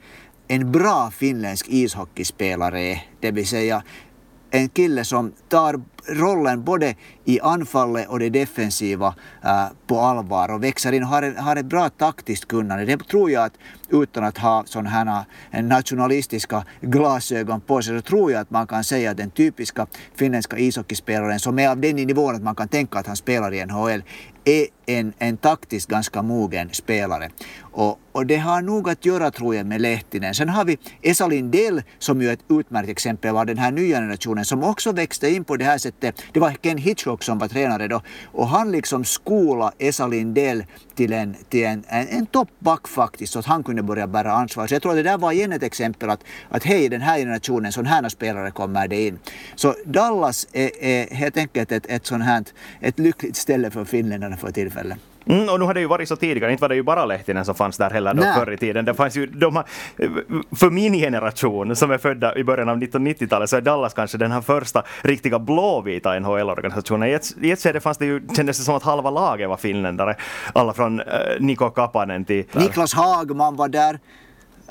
en 0.47 0.71
bra 0.71 1.11
finländsk 1.11 1.65
ishockeyspelare 1.69 2.81
är. 2.81 3.01
Det 3.19 3.31
vill 3.31 3.47
säga 3.47 3.83
en 4.51 4.69
kille 4.69 5.05
som 5.05 5.33
tar 5.49 5.81
rollen 6.09 6.63
både 6.63 6.95
i 7.25 7.39
anfallet 7.39 8.07
och 8.09 8.19
det 8.19 8.29
defensiva 8.29 9.15
äh, 9.43 9.65
på 9.87 9.99
allvar 9.99 10.51
och 10.51 10.63
växer 10.63 10.91
in 10.91 11.03
och 11.03 11.09
har, 11.09 11.35
har 11.41 11.55
ett 11.55 11.65
bra 11.65 11.89
taktiskt 11.89 12.47
kunnande. 12.47 12.85
Det 12.85 13.07
tror 13.07 13.31
jag 13.31 13.43
att 13.43 13.53
utan 13.89 14.23
att 14.23 14.37
ha 14.37 14.63
sådana 14.65 14.89
här 14.89 15.23
äh, 15.51 15.63
nationalistiska 15.63 16.63
glasögon 16.81 17.61
på 17.61 17.81
sig 17.81 17.97
så 17.97 18.01
tror 18.01 18.31
jag 18.31 18.41
att 18.41 18.49
man 18.49 18.67
kan 18.67 18.83
säga 18.83 19.11
att 19.11 19.17
den 19.17 19.31
typiska 19.31 19.87
finländska 20.15 20.57
ishockeyspelaren 20.57 21.39
som 21.39 21.59
är 21.59 21.69
av 21.69 21.79
den 21.79 21.95
nivån 21.95 22.35
att 22.35 22.43
man 22.43 22.55
kan 22.55 22.67
tänka 22.67 22.99
att 22.99 23.07
han 23.07 23.15
spelar 23.15 23.53
i 23.53 23.65
NHL 23.65 24.03
är 24.47 24.67
en, 24.85 25.13
en 25.17 25.37
taktiskt 25.37 25.89
ganska 25.89 26.21
mogen 26.21 26.69
spelare. 26.73 27.29
Och, 27.61 27.99
och 28.11 28.25
det 28.25 28.37
har 28.37 28.61
nog 28.61 28.89
att 28.89 29.05
göra 29.05 29.31
tror 29.31 29.55
jag 29.55 29.65
med 29.65 29.81
Lehtinen. 29.81 30.35
Sen 30.35 30.49
har 30.49 30.65
vi 30.65 30.77
Esa 31.01 31.27
Lindell 31.27 31.81
som 31.99 32.21
ju 32.21 32.29
är 32.29 32.33
ett 32.33 32.45
utmärkt 32.49 32.89
exempel 32.89 33.37
av 33.37 33.45
den 33.45 33.57
här 33.57 33.71
nya 33.71 33.97
generationen 33.97 34.45
som 34.45 34.63
också 34.63 34.91
växte 34.91 35.29
in 35.29 35.43
på 35.43 35.57
det 35.57 35.65
här 35.65 35.77
sättet. 35.77 35.96
Det 35.99 36.39
var 36.39 36.51
Ken 36.51 36.77
Hitchcock 36.77 37.23
som 37.23 37.37
var 37.37 37.47
tränare 37.47 37.87
då 37.87 38.01
och 38.25 38.47
han 38.47 38.71
liksom 38.71 39.05
skola 39.05 39.71
Esa 39.77 40.07
Lindell 40.07 40.63
till 40.95 41.13
en, 41.13 41.35
till 41.49 41.63
en, 41.63 41.83
en, 41.87 42.07
en 42.07 42.25
toppback 42.25 42.87
faktiskt 42.87 43.33
så 43.33 43.39
att 43.39 43.45
han 43.45 43.63
kunde 43.63 43.83
börja 43.83 44.07
bära 44.07 44.31
ansvar. 44.31 44.67
Så 44.67 44.75
jag 44.75 44.81
tror 44.81 44.91
att 44.91 44.97
det 44.97 45.03
där 45.03 45.17
var 45.17 45.31
igen 45.31 45.53
ett 45.53 45.63
exempel 45.63 46.09
att, 46.09 46.23
att 46.49 46.63
hej, 46.63 46.89
den 46.89 47.01
här 47.01 47.17
generationen, 47.17 47.71
sådana 47.71 47.89
här 47.89 48.09
spelare 48.09 48.51
kommer 48.51 48.87
det 48.87 49.07
in. 49.07 49.19
Så 49.55 49.75
Dallas 49.85 50.47
är, 50.53 50.83
är 50.83 51.15
helt 51.15 51.37
enkelt 51.37 51.71
ett, 51.71 51.85
ett 51.85 52.05
sånt 52.05 52.23
här, 52.23 52.43
ett 52.79 52.99
lyckligt 52.99 53.35
ställe 53.35 53.71
för 53.71 53.85
finländarna 53.85 54.37
för 54.37 54.51
tillfället. 54.51 54.97
Mm, 55.29 55.49
och 55.49 55.59
nu 55.59 55.65
har 55.65 55.73
det 55.73 55.79
ju 55.79 55.87
varit 55.87 56.07
så 56.07 56.15
tidigare, 56.15 56.51
inte 56.51 56.61
var 56.61 56.69
det 56.69 56.75
ju 56.75 56.83
bara 56.83 57.05
Lehtinen 57.05 57.45
som 57.45 57.55
fanns 57.55 57.77
där 57.77 57.89
heller 57.89 58.13
då 58.13 58.23
förr 58.23 58.51
i 58.51 58.57
tiden. 58.57 58.85
Det 58.85 58.93
fanns 58.93 59.15
ju, 59.15 59.25
de 59.25 59.55
har, 59.55 59.65
för 60.55 60.69
min 60.69 60.93
generation 60.93 61.75
som 61.75 61.91
är 61.91 61.97
födda 61.97 62.35
i 62.37 62.43
början 62.43 62.69
av 62.69 62.77
1990-talet 62.77 63.49
så 63.49 63.57
är 63.57 63.61
Dallas 63.61 63.93
kanske 63.93 64.17
den 64.17 64.31
här 64.31 64.41
första 64.41 64.83
riktiga 65.01 65.39
blåvita 65.39 66.19
NHL-organisationen. 66.19 67.09
I 67.41 67.51
ett, 67.51 67.61
skede 67.63 67.79
fanns 67.79 67.97
det 67.97 68.05
ju, 68.05 68.21
kändes 68.35 68.57
det 68.57 68.63
som 68.63 68.75
att 68.75 68.83
halva 68.83 69.09
laget 69.09 69.49
var 69.49 69.57
finländare. 69.57 70.15
Alla 70.53 70.73
från 70.73 70.99
äh, 70.99 71.05
Niko 71.39 71.69
Kapanen 71.69 72.25
till... 72.25 72.45
Niklas 72.53 72.93
Hagman 72.93 73.55
var 73.55 73.67
där. 73.67 73.99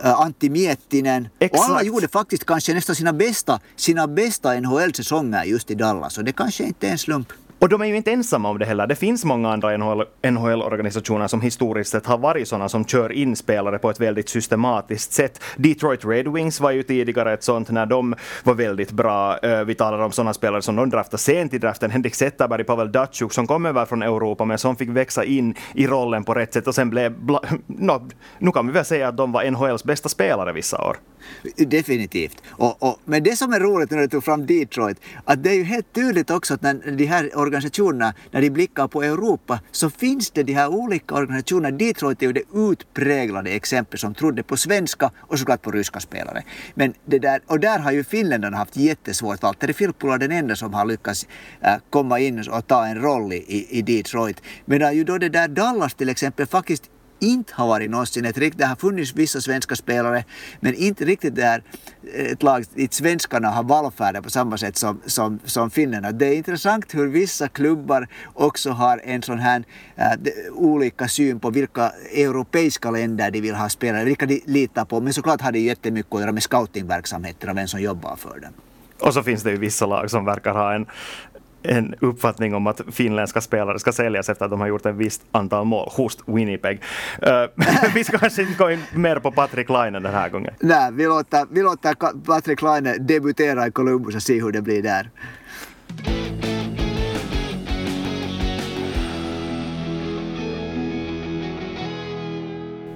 äh, 0.05 0.21
Antti 0.21 0.51
Miettinen. 0.51 1.29
Exakt. 1.39 1.61
Och 1.61 1.77
alla 1.77 1.83
gjorde 1.83 2.09
faktiskt 2.09 2.47
kanske 2.47 2.75
nästan 2.75 2.97
sina 2.97 3.13
bästa, 3.13 3.61
sina 3.77 4.07
bästa 4.07 4.61
NHL-säsonger 4.61 5.45
just 5.45 5.71
i 5.71 5.75
Dallas. 5.75 6.19
Och 6.19 6.25
det 6.25 6.33
kanske 6.33 6.65
inte 6.65 6.87
är 6.87 6.91
en 6.91 6.99
slump. 6.99 7.33
Och 7.59 7.69
de 7.69 7.81
är 7.81 7.87
ju 7.87 7.97
inte 7.97 8.13
ensamma 8.13 8.49
om 8.49 8.59
det 8.59 8.65
heller. 8.65 8.87
Det 8.87 8.95
finns 8.95 9.25
många 9.25 9.53
andra 9.53 9.77
NHL-organisationer 10.23 11.27
som 11.27 11.41
historiskt 11.41 11.91
sett 11.91 12.07
har 12.07 12.19
varit 12.19 12.49
sådana 12.49 12.69
som 12.69 12.85
kör 12.85 13.13
in 13.13 13.37
spelare 13.37 13.79
på 13.79 13.91
ett 13.91 14.01
väldigt 14.01 14.29
systematiskt 14.29 15.13
sätt. 15.13 15.43
Detroit 15.57 16.05
Red 16.05 16.29
Wings 16.29 16.61
var 16.61 16.71
ju 16.71 16.83
tidigare 16.83 17.33
ett 17.33 17.43
sånt 17.43 17.71
när 17.71 17.87
de 17.87 18.15
var 18.45 18.55
väldigt 18.55 18.91
bra. 18.91 19.39
Eh, 19.39 19.65
vi 19.65 19.75
talar 19.75 19.99
om 19.99 20.13
sådana 20.13 20.35
spelare 20.35 20.63
som 20.63 20.77
de 20.77 20.91
draftade 20.91 21.23
sent 21.23 21.55
i 21.55 21.59
draften. 21.59 21.91
Henrik 21.91 22.15
Zetterberg, 22.15 22.65
Pavel 22.65 22.93
Datsjuk 22.93 23.33
som 23.33 23.47
kom 23.47 23.67
över 23.67 23.85
från 23.85 24.03
Europa 24.03 24.45
men 24.45 24.59
som 24.59 24.77
fick 24.77 24.89
växa 24.89 25.25
in 25.25 25.55
i 25.75 25.87
rollen 25.87 26.25
på 26.25 26.35
rätt 26.35 26.53
sätt 26.53 26.67
och 26.67 26.75
sen 26.75 26.91
blev... 26.91 27.15
No, 27.67 28.09
nu 28.39 28.53
kan 28.53 28.67
vi 28.67 28.73
väl 28.73 28.85
säga 28.85 29.09
att 29.09 29.17
de 29.17 29.33
var 29.33 29.51
NHLs 29.51 29.85
bästa 29.85 30.09
spelare 30.09 30.53
vissa 30.53 30.89
år. 30.89 30.97
Definitivt. 31.57 32.43
Och, 32.49 32.83
och, 32.83 33.01
men 33.05 33.23
det 33.23 33.37
som 33.37 33.53
är 33.53 33.61
roligt 33.61 33.91
när 33.91 33.99
du 33.99 34.09
tog 34.09 34.25
fram 34.25 34.47
Detroit, 34.47 35.01
att 35.25 35.43
det 35.43 35.51
är 35.51 35.55
ju 35.55 35.63
helt 35.63 35.93
tydligt 35.93 36.31
också 36.31 36.55
att 36.55 36.63
när 36.63 36.97
de 36.97 37.07
här 37.07 37.39
organisationerna, 37.39 38.15
när 38.31 38.41
de 38.41 38.51
blickar 38.51 38.89
på 38.89 39.03
Europa, 39.03 39.61
så 39.71 39.91
finns 39.91 40.31
det 40.31 40.43
de 40.43 40.53
här 40.53 40.69
olika 40.69 41.15
organisationerna. 41.15 41.77
Detroit 41.77 42.23
är 42.23 42.27
ju 42.27 42.33
det 42.33 42.43
utpräglade 42.55 43.51
exempel 43.51 43.99
som 43.99 44.15
trodde 44.15 44.43
på 44.43 44.57
svenska 44.57 45.11
och 45.19 45.39
såklart 45.39 45.63
på 45.63 45.71
ryska 45.71 46.01
spelare. 46.01 46.43
Men 46.75 46.95
det 47.05 47.19
där, 47.19 47.41
och 47.47 47.61
där 47.61 47.79
har 47.79 47.93
ju 47.93 48.05
finländarna 48.05 48.57
haft 48.57 48.77
jättesvårt. 48.77 49.43
Valtteri 49.43 49.73
Filppula 49.73 50.15
är 50.15 50.19
den 50.19 50.33
enda 50.33 50.57
som 50.57 50.75
har 50.75 50.85
lyckats 50.85 51.27
äh, 51.61 51.75
komma 51.91 52.19
in 52.19 52.49
och 52.51 52.67
ta 52.67 52.87
en 52.87 53.03
roll 53.03 53.33
i, 53.33 53.67
i 53.71 53.83
Detroit. 53.83 54.43
Medan 54.65 54.97
ju 54.97 55.05
då 55.05 55.19
det 55.19 55.29
där 55.29 55.49
Dallas 55.49 55.95
till 55.95 56.09
exempel 56.09 56.47
faktiskt 56.47 56.91
inte 57.19 57.53
har 57.55 57.67
varit 57.67 57.91
någonsin 57.91 58.25
ett 58.25 58.39
riktigt, 58.39 58.59
det 58.59 58.67
har 58.67 58.77
funnits 58.77 59.15
vissa 59.15 59.41
svenska 59.41 59.77
spelare, 59.77 60.25
men 60.61 60.75
inte 60.75 61.05
riktigt 61.05 61.35
där 61.35 61.63
ett 62.15 62.43
lag 62.43 62.65
dit 62.75 62.95
svenskarna 62.95 63.49
har 63.49 63.63
vallfärdat 63.63 64.25
på 64.25 64.31
samma 64.31 64.59
sätt 64.59 64.77
som, 64.77 65.01
som, 65.07 65.39
som 65.45 65.71
finnarna. 65.71 66.13
Det 66.13 66.27
är 66.27 66.35
intressant 66.35 66.95
hur 66.95 67.07
vissa 67.07 67.49
klubbar 67.49 68.09
också 68.35 68.71
har 68.71 69.01
en 69.05 69.23
sån 69.23 69.39
här 69.39 69.65
äh, 69.97 70.07
olika 70.55 71.09
syn 71.09 71.41
på 71.41 71.51
vilka 71.51 71.93
europeiska 72.15 72.91
länder 72.91 73.31
de 73.31 73.41
vill 73.41 73.55
ha 73.55 73.69
spelare, 73.69 74.05
vilka 74.05 74.27
de 74.27 74.43
litar 74.47 74.85
på, 74.85 75.01
men 75.01 75.13
såklart 75.13 75.41
har 75.41 75.53
det 75.53 75.59
jättemycket 75.61 76.15
att 76.15 76.21
göra 76.21 76.33
med 76.33 76.43
scoutingverksamheten 76.43 77.51
och 77.51 77.57
vem 77.57 77.69
som 77.69 77.81
jobbar 77.81 78.17
för 78.17 78.41
dem. 78.41 78.53
Och 79.01 79.15
så 79.15 79.23
finns 79.23 79.43
det 79.43 79.51
ju 79.51 79.57
vissa 79.57 79.87
lag 79.87 80.11
som 80.11 80.25
verkar 80.25 80.53
ha 80.53 80.75
en, 80.75 80.87
en 81.69 81.95
uppfattning 82.01 82.55
om 82.55 82.67
att 82.67 82.81
finländska 82.93 83.41
spelare 83.41 83.79
ska 83.79 83.93
säljas 83.93 84.29
efter 84.29 84.45
att 84.45 84.51
de 84.51 84.61
har 84.61 84.67
gjort 84.67 84.87
ett 84.87 84.95
visst 84.95 85.23
antal 85.33 85.65
mål. 85.65 85.91
Just 85.99 86.21
Winnipeg. 86.27 86.83
Uh, 87.23 87.65
vi 87.95 88.05
ska 88.05 88.19
kanske 88.19 88.43
inte 88.43 88.55
gå 88.59 88.71
in 88.71 88.83
mer 88.95 89.19
på 89.19 89.31
Patrik 89.33 89.69
Laine 89.69 90.03
den 90.03 90.15
här 90.15 90.29
gången. 90.29 90.55
Nej, 90.61 90.93
vi 90.93 91.07
låter, 91.07 91.47
vi 91.51 91.63
låter 91.63 91.95
Patrik 92.27 92.63
Laine 92.63 93.07
debutera 93.07 93.67
i 93.67 93.71
Columbus 93.71 94.15
och 94.15 94.23
se 94.23 94.43
hur 94.43 94.53
det 94.53 94.63
blir 94.63 94.83
där. 94.83 95.11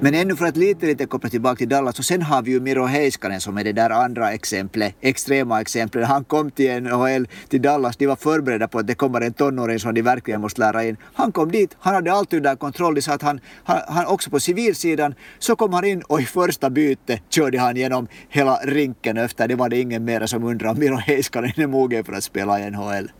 Men 0.02 0.14
ännu 0.14 0.36
för 0.36 0.46
att 0.46 0.56
lite, 0.56 0.86
lite 0.86 1.06
koppla 1.06 1.30
tillbaka 1.30 1.56
till 1.56 1.68
Dallas, 1.68 1.98
och 1.98 2.04
sen 2.04 2.22
har 2.22 2.42
vi 2.42 2.50
ju 2.50 2.60
Miro 2.60 2.84
Heiskanen 2.84 3.40
som 3.40 3.58
är 3.58 3.64
det 3.64 3.72
där 3.72 3.90
andra 3.90 4.32
exemplet, 4.32 4.94
extrema 5.00 5.60
exemplet. 5.60 6.08
Han 6.08 6.24
kom 6.24 6.50
till 6.50 6.82
NHL, 6.82 7.28
till 7.48 7.62
Dallas, 7.62 7.96
de 7.96 8.06
var 8.06 8.16
förberedda 8.16 8.68
på 8.68 8.78
att 8.78 8.86
det 8.86 8.94
kommer 8.94 9.20
en 9.20 9.32
tonåring 9.32 9.78
som 9.78 9.94
de 9.94 10.02
verkligen 10.02 10.40
måste 10.40 10.60
lära 10.60 10.84
in. 10.84 10.96
Han 11.14 11.32
kom 11.32 11.50
dit, 11.52 11.76
han 11.80 11.94
hade 11.94 12.12
allt 12.12 12.32
under 12.32 12.56
kontroll, 12.56 12.94
de 12.94 13.02
sa 13.02 13.12
att 13.12 13.22
han, 13.22 13.40
han, 13.64 13.80
han 13.88 14.06
också 14.06 14.30
på 14.30 14.40
civilsidan, 14.40 15.14
så 15.38 15.56
kom 15.56 15.72
han 15.72 15.84
in 15.84 16.02
och 16.02 16.20
i 16.20 16.24
första 16.24 16.70
bytet 16.70 17.22
körde 17.30 17.58
han 17.58 17.76
genom 17.76 18.08
hela 18.28 18.56
rinken 18.56 19.16
efter. 19.16 19.48
Det 19.48 19.54
var 19.54 19.68
det 19.68 19.80
ingen 19.80 20.04
mer 20.04 20.26
som 20.26 20.44
undrade 20.44 20.72
om 20.72 20.78
Miro 20.78 20.96
Heiskanen 20.96 21.52
är 21.56 21.66
mogen 21.66 22.04
för 22.04 22.12
att 22.12 22.24
spela 22.24 22.60
i 22.60 22.70
NHL. 22.70 23.10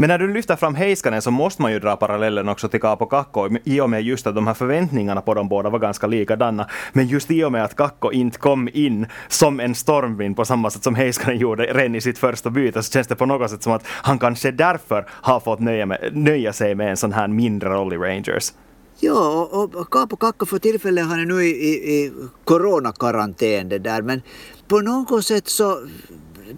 Men 0.00 0.08
när 0.08 0.18
du 0.18 0.32
lyfter 0.32 0.56
fram 0.56 0.74
Heiskanen 0.74 1.22
så 1.22 1.30
måste 1.30 1.62
man 1.62 1.72
ju 1.72 1.78
dra 1.78 1.96
parallellen 1.96 2.48
också 2.48 2.68
till 2.68 2.80
Kapo 2.80 3.06
Kakko 3.06 3.48
i 3.64 3.80
och 3.80 3.90
med 3.90 4.02
just 4.02 4.26
att 4.26 4.34
de 4.34 4.46
här 4.46 4.54
förväntningarna 4.54 5.20
på 5.20 5.34
de 5.34 5.48
båda 5.48 5.70
var 5.70 5.78
ganska 5.78 6.06
likadana. 6.06 6.68
Men 6.92 7.06
just 7.06 7.30
i 7.30 7.44
och 7.44 7.52
med 7.52 7.64
att 7.64 7.76
Kakko 7.76 8.12
inte 8.12 8.38
kom 8.38 8.68
in 8.72 9.06
som 9.28 9.60
en 9.60 9.74
stormvind 9.74 10.36
på 10.36 10.44
samma 10.44 10.70
sätt 10.70 10.84
som 10.84 10.94
Heiskanen 10.94 11.38
gjorde 11.38 11.62
redan 11.62 11.94
i 11.94 12.00
sitt 12.00 12.18
första 12.18 12.50
byte 12.50 12.82
så 12.82 12.92
känns 12.92 13.06
det 13.06 13.16
på 13.16 13.26
något 13.26 13.50
sätt 13.50 13.62
som 13.62 13.72
att 13.72 13.86
han 13.86 14.18
kanske 14.18 14.50
därför 14.50 15.06
har 15.10 15.40
fått 15.40 15.60
nöja, 15.60 15.86
med, 15.86 16.10
nöja 16.12 16.52
sig 16.52 16.74
med 16.74 16.90
en 16.90 16.96
sån 16.96 17.12
här 17.12 17.28
mindre 17.28 17.68
roll 17.68 17.92
i 17.92 17.96
Rangers. 17.96 18.52
Ja, 19.00 19.48
och 19.52 19.90
Kapo 19.90 20.16
Kakko 20.16 20.46
för 20.46 20.58
tillfället 20.58 21.06
han 21.06 21.20
är 21.20 21.26
nu 21.26 21.44
i, 21.44 21.50
i, 21.50 21.94
i 21.94 22.12
coronakarantän 22.44 23.68
det 23.68 23.78
där 23.78 24.02
men 24.02 24.22
på 24.68 24.80
något 24.80 25.24
sätt 25.24 25.48
så 25.48 25.78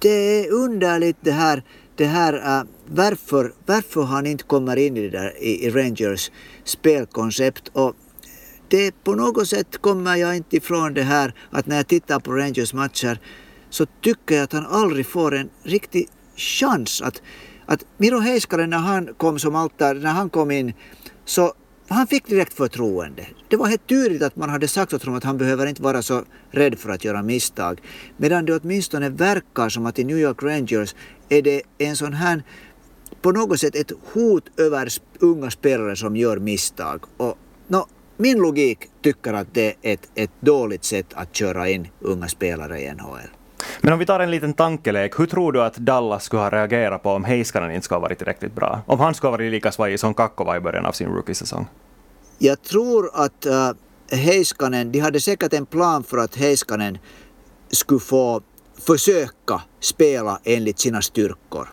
det 0.01 0.09
är 0.09 0.53
underligt 0.53 1.19
det 1.21 1.33
här 1.33 1.63
det 2.01 2.07
här, 2.07 2.59
äh, 2.59 2.65
varför, 2.87 3.53
varför 3.67 4.03
han 4.03 4.27
inte 4.27 4.45
kommer 4.45 4.77
in 4.77 4.97
i 4.97 5.01
det 5.01 5.19
där 5.19 5.43
i, 5.43 5.67
i 5.67 5.71
Rangers 5.71 6.31
spelkoncept. 6.65 7.69
Och 7.73 7.95
det 8.69 9.05
på 9.05 9.15
något 9.15 9.49
sätt 9.49 9.79
kommer 9.81 10.17
jag 10.17 10.37
inte 10.37 10.57
ifrån 10.57 10.95
det 10.95 11.03
här 11.03 11.35
att 11.51 11.67
när 11.67 11.77
jag 11.77 11.87
tittar 11.87 12.21
på 12.21 12.33
Rangers 12.33 12.75
matcher 12.75 13.21
så 13.71 13.87
tycker 13.87 14.35
jag 14.35 14.45
att 14.45 14.53
han 14.53 14.67
aldrig 14.67 15.07
får 15.07 15.35
en 15.35 15.51
riktig 15.63 16.09
chans. 16.37 17.03
Att, 17.03 17.23
att 17.67 17.85
Miro 17.97 18.19
Heiskanen 18.19 18.71
när 18.71 18.79
han 18.79 19.15
kom 19.17 19.39
som 19.39 19.55
altare, 19.55 19.99
när 19.99 20.13
han 20.13 20.31
kom 20.31 20.51
in 20.51 20.73
så 21.25 21.53
han 21.95 22.07
fick 22.07 22.27
direkt 22.27 22.53
förtroende. 22.53 23.27
Det 23.49 23.57
var 23.57 23.67
helt 23.67 23.87
tydligt 23.87 24.23
att 24.23 24.37
man 24.37 24.51
hade 24.51 24.69
sagt 24.69 24.93
åt 24.93 25.03
honom 25.03 25.19
att 25.19 25.25
han 25.25 25.39
behöver 25.39 25.67
inte 25.67 25.83
vara 25.83 26.03
så 26.03 26.25
rädd 26.51 26.79
för 26.79 26.91
att 26.91 27.05
göra 27.05 27.23
misstag. 27.23 27.81
Medan 28.17 28.45
det 28.45 28.57
åtminstone 28.57 29.09
verkar 29.09 29.69
som 29.69 29.87
att 29.87 29.99
i 29.99 30.05
New 30.05 30.19
York 30.19 30.43
Rangers 30.43 30.95
är 31.29 31.43
det 31.43 31.63
en 31.79 31.97
sån 31.97 32.13
här 32.13 32.43
på 33.23 33.33
något 33.33 33.61
sätt 33.61 33.77
ett 33.77 33.93
hot 34.13 34.61
över 34.61 34.89
unga 35.21 35.51
spelare 35.51 35.97
som 35.97 36.17
gör 36.17 36.39
misstag. 36.39 37.05
Och, 37.17 37.39
no, 37.69 37.87
min 38.17 38.39
logik 38.39 38.79
tycker 39.03 39.33
att 39.33 39.55
det 39.55 39.67
är 39.67 39.93
ett, 39.93 40.11
ett 40.15 40.31
dåligt 40.41 40.85
sätt 40.85 41.07
att 41.15 41.37
köra 41.37 41.69
in 41.69 41.89
unga 42.01 42.29
spelare 42.29 42.81
i 42.81 42.93
NHL. 42.93 43.40
Men 43.81 43.93
om 43.93 43.99
vi 43.99 44.07
tar 44.07 44.21
en 44.21 44.31
liten 44.31 44.53
tankelek, 44.53 45.19
hur 45.19 45.27
tror 45.27 45.53
du 45.53 45.63
att 45.63 45.77
Dallas 45.77 46.25
skulle 46.25 46.43
ha 46.43 46.51
reagerat 46.51 47.03
på 47.03 47.11
om 47.11 47.25
Heiskanen 47.25 47.71
inte 47.71 47.85
skulle 47.85 47.97
ha 47.97 48.03
varit 48.03 48.19
tillräckligt 48.19 48.55
bra? 48.55 48.81
Om 48.87 49.01
han 49.01 49.15
skulle 49.15 49.29
ha 49.29 49.37
varit 49.37 49.51
lika 49.51 49.73
svajig 49.73 50.01
som 50.01 50.15
Kakko 50.15 50.45
var 50.45 50.57
i 50.57 50.61
början 50.61 50.87
av 50.87 50.93
sin 50.93 51.09
rookiesäsong? 51.09 51.67
Jag 52.39 52.63
tror 52.63 53.11
att 53.15 53.47
uh, 53.47 53.71
Heiskanen, 54.17 54.93
de 54.93 55.01
hade 55.01 55.21
säkert 55.21 55.53
en 55.53 55.67
plan 55.67 56.05
för 56.05 56.19
att 56.19 56.37
Heiskanen 56.37 56.99
skulle 57.71 58.01
få 58.01 58.43
försöka 58.87 59.63
spela 59.81 60.41
enligt 60.45 60.79
sina 60.79 61.03
styrkor. 61.03 61.69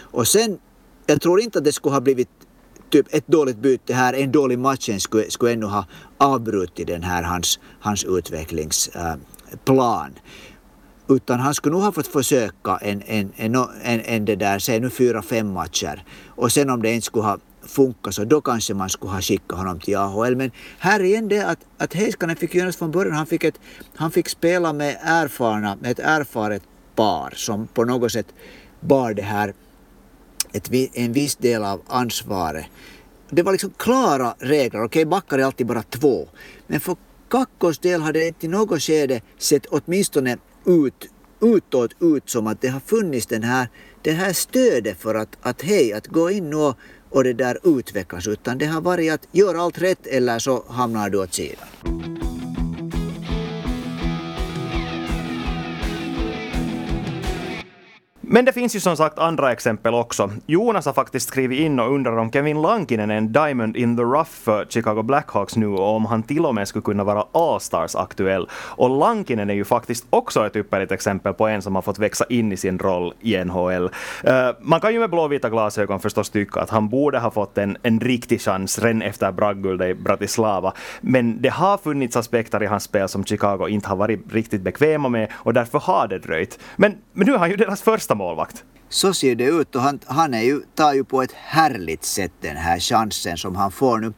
Och 0.00 0.28
sen, 0.28 0.58
jag 1.06 1.20
tror 1.20 1.40
inte 1.40 1.58
att 1.58 1.64
det 1.64 1.72
skulle 1.72 1.94
ha 1.94 2.00
blivit 2.00 2.28
typ 2.90 3.14
ett 3.14 3.26
dåligt 3.26 3.56
byte 3.56 3.94
här, 3.94 4.14
en 4.14 4.32
dålig 4.32 4.58
match 4.58 4.90
skulle, 4.98 5.30
skulle 5.30 5.52
ännu 5.52 5.66
ha 5.66 5.86
avbrutit 6.18 6.86
den 6.86 7.02
här 7.02 7.22
hans, 7.22 7.60
hans 7.80 8.04
utvecklingsplan. 8.04 10.10
Uh, 10.10 10.16
utan 11.08 11.40
han 11.40 11.54
skulle 11.54 11.72
nog 11.72 11.82
ha 11.82 11.92
fått 11.92 12.06
försöka 12.06 12.76
en, 12.76 13.02
en, 13.06 13.32
en, 13.36 13.54
en, 13.82 14.00
en 14.00 14.24
det 14.24 14.36
där, 14.36 14.58
säg 14.58 14.80
nu 14.80 14.90
fyra, 14.90 15.22
fem 15.22 15.52
matcher. 15.52 16.04
Och 16.28 16.52
sen 16.52 16.70
om 16.70 16.82
det 16.82 16.92
inte 16.92 17.06
skulle 17.06 17.24
ha 17.24 17.38
funkat 17.66 18.14
så 18.14 18.24
då 18.24 18.40
kanske 18.40 18.74
man 18.74 18.88
skulle 18.88 19.12
ha 19.12 19.20
skickat 19.20 19.58
honom 19.58 19.80
till 19.80 19.96
AHL. 19.96 20.36
Men 20.36 20.50
här 20.78 21.02
igen 21.02 21.28
det 21.28 21.40
att, 21.40 21.58
att 21.78 21.94
Heiskanen 21.94 22.36
fick 22.36 22.54
göras 22.54 22.76
från 22.76 22.90
början. 22.90 23.16
Han 23.16 23.26
fick, 23.26 23.44
ett, 23.44 23.60
han 23.94 24.10
fick 24.10 24.28
spela 24.28 24.72
med 24.72 24.98
erfarna, 25.02 25.76
med 25.80 25.90
ett 25.90 25.98
erfaret 25.98 26.62
par 26.94 27.32
som 27.36 27.66
på 27.66 27.84
något 27.84 28.12
sätt 28.12 28.26
bar 28.80 29.14
det 29.14 29.22
här 29.22 29.54
ett, 30.52 30.70
en 30.94 31.12
viss 31.12 31.36
del 31.36 31.64
av 31.64 31.82
ansvaret. 31.86 32.66
Det 33.30 33.42
var 33.42 33.52
liksom 33.52 33.70
klara 33.76 34.34
regler. 34.38 34.84
Okej, 34.84 34.86
okay, 34.86 35.04
backar 35.04 35.38
är 35.38 35.44
alltid 35.44 35.66
bara 35.66 35.82
två. 35.82 36.28
Men 36.66 36.80
för 36.80 36.96
Kakkos 37.28 37.78
del 37.78 38.00
hade 38.00 38.18
det 38.18 38.28
inte 38.28 38.46
i 38.46 38.48
något 38.48 38.82
skede 38.82 39.20
sett 39.38 39.66
åtminstone 39.66 40.38
ut, 40.66 41.08
utåt 41.40 41.90
ut 42.00 42.30
som 42.30 42.46
att 42.46 42.60
det 42.60 42.68
har 42.68 42.80
funnits 42.80 43.26
den 43.26 43.42
här, 43.42 43.68
det 44.02 44.12
här 44.12 44.32
stödet 44.32 45.00
för 45.00 45.14
att, 45.14 45.36
att 45.42 45.62
hej, 45.62 45.92
att 45.92 46.06
gå 46.06 46.30
in 46.30 46.54
och, 46.54 46.76
och 47.10 47.24
det 47.24 47.32
där 47.32 47.78
utvecklas 47.78 48.26
utan 48.26 48.58
det 48.58 48.66
har 48.66 48.80
varit 48.80 49.12
att 49.12 49.28
gör 49.32 49.54
allt 49.54 49.82
rätt 49.82 50.06
eller 50.06 50.38
så 50.38 50.64
hamnar 50.68 51.10
du 51.10 51.18
åt 51.18 51.34
sidan. 51.34 51.68
Men 58.26 58.44
det 58.44 58.52
finns 58.52 58.76
ju 58.76 58.80
som 58.80 58.96
sagt 58.96 59.18
andra 59.18 59.52
exempel 59.52 59.94
också. 59.94 60.30
Jonas 60.46 60.86
har 60.86 60.92
faktiskt 60.92 61.28
skrivit 61.28 61.60
in 61.60 61.80
och 61.80 61.94
undrar 61.94 62.16
om 62.16 62.30
Kevin 62.30 62.62
Lankinen 62.62 63.10
är 63.10 63.16
en 63.16 63.32
diamond 63.32 63.76
in 63.76 63.96
the 63.96 64.02
rough 64.02 64.30
för 64.30 64.66
Chicago 64.68 65.02
Blackhawks 65.02 65.56
nu 65.56 65.66
och 65.66 65.96
om 65.96 66.06
han 66.06 66.22
till 66.22 66.46
och 66.46 66.54
med 66.54 66.68
skulle 66.68 66.82
kunna 66.82 67.04
vara 67.04 67.24
All-Stars 67.32 67.96
aktuell. 67.96 68.48
Och 68.52 68.90
Lankinen 68.98 69.50
är 69.50 69.54
ju 69.54 69.64
faktiskt 69.64 70.06
också 70.10 70.46
ett 70.46 70.56
ypperligt 70.56 70.92
exempel 70.92 71.34
på 71.34 71.46
en 71.46 71.62
som 71.62 71.74
har 71.74 71.82
fått 71.82 71.98
växa 71.98 72.24
in 72.28 72.52
i 72.52 72.56
sin 72.56 72.78
roll 72.78 73.14
i 73.20 73.44
NHL. 73.44 73.84
Uh, 73.84 74.32
eh, 74.32 74.54
man 74.60 74.80
kan 74.80 74.92
ju 74.92 74.98
med 74.98 75.10
blåvita 75.10 75.50
glasögon 75.50 76.00
förstås 76.00 76.30
tycka 76.30 76.60
att 76.60 76.70
han 76.70 76.88
borde 76.88 77.18
ha 77.18 77.30
fått 77.30 77.58
en, 77.58 77.76
en 77.82 78.00
riktig 78.00 78.40
chans 78.40 78.78
redan 78.78 79.02
efter 79.02 79.32
bragdguldet 79.32 79.88
i 79.88 79.94
Bratislava. 79.94 80.72
Men 81.00 81.42
det 81.42 81.48
har 81.48 81.78
funnits 81.78 82.16
aspekter 82.16 82.62
i 82.62 82.66
hans 82.66 82.82
spel 82.84 83.08
som 83.08 83.24
Chicago 83.24 83.68
inte 83.68 83.88
har 83.88 83.96
varit 83.96 84.32
riktigt 84.32 84.62
bekväma 84.62 85.08
med 85.08 85.28
och 85.34 85.54
därför 85.54 85.78
har 85.78 86.08
det 86.08 86.18
dröjt. 86.18 86.58
Men, 86.76 86.94
men 87.12 87.26
nu 87.26 87.32
har 87.32 87.38
han 87.38 87.50
ju 87.50 87.56
deras 87.56 87.82
första 87.82 88.13
målvakt. 88.14 88.64
Så 88.88 89.14
ser 89.14 89.34
det 89.34 89.44
ut 89.44 89.76
och 89.76 89.82
han, 89.82 90.00
han 90.06 90.34
är 90.34 90.42
ju, 90.42 90.60
tar 90.74 90.94
ju 90.94 91.04
på 91.04 91.22
ett 91.22 91.32
härligt 91.32 92.04
sätt 92.04 92.32
den 92.40 92.56
här 92.56 92.78
chansen 92.78 93.36
som 93.36 93.56
han 93.56 93.72
får 93.72 93.98
nu. 93.98 94.12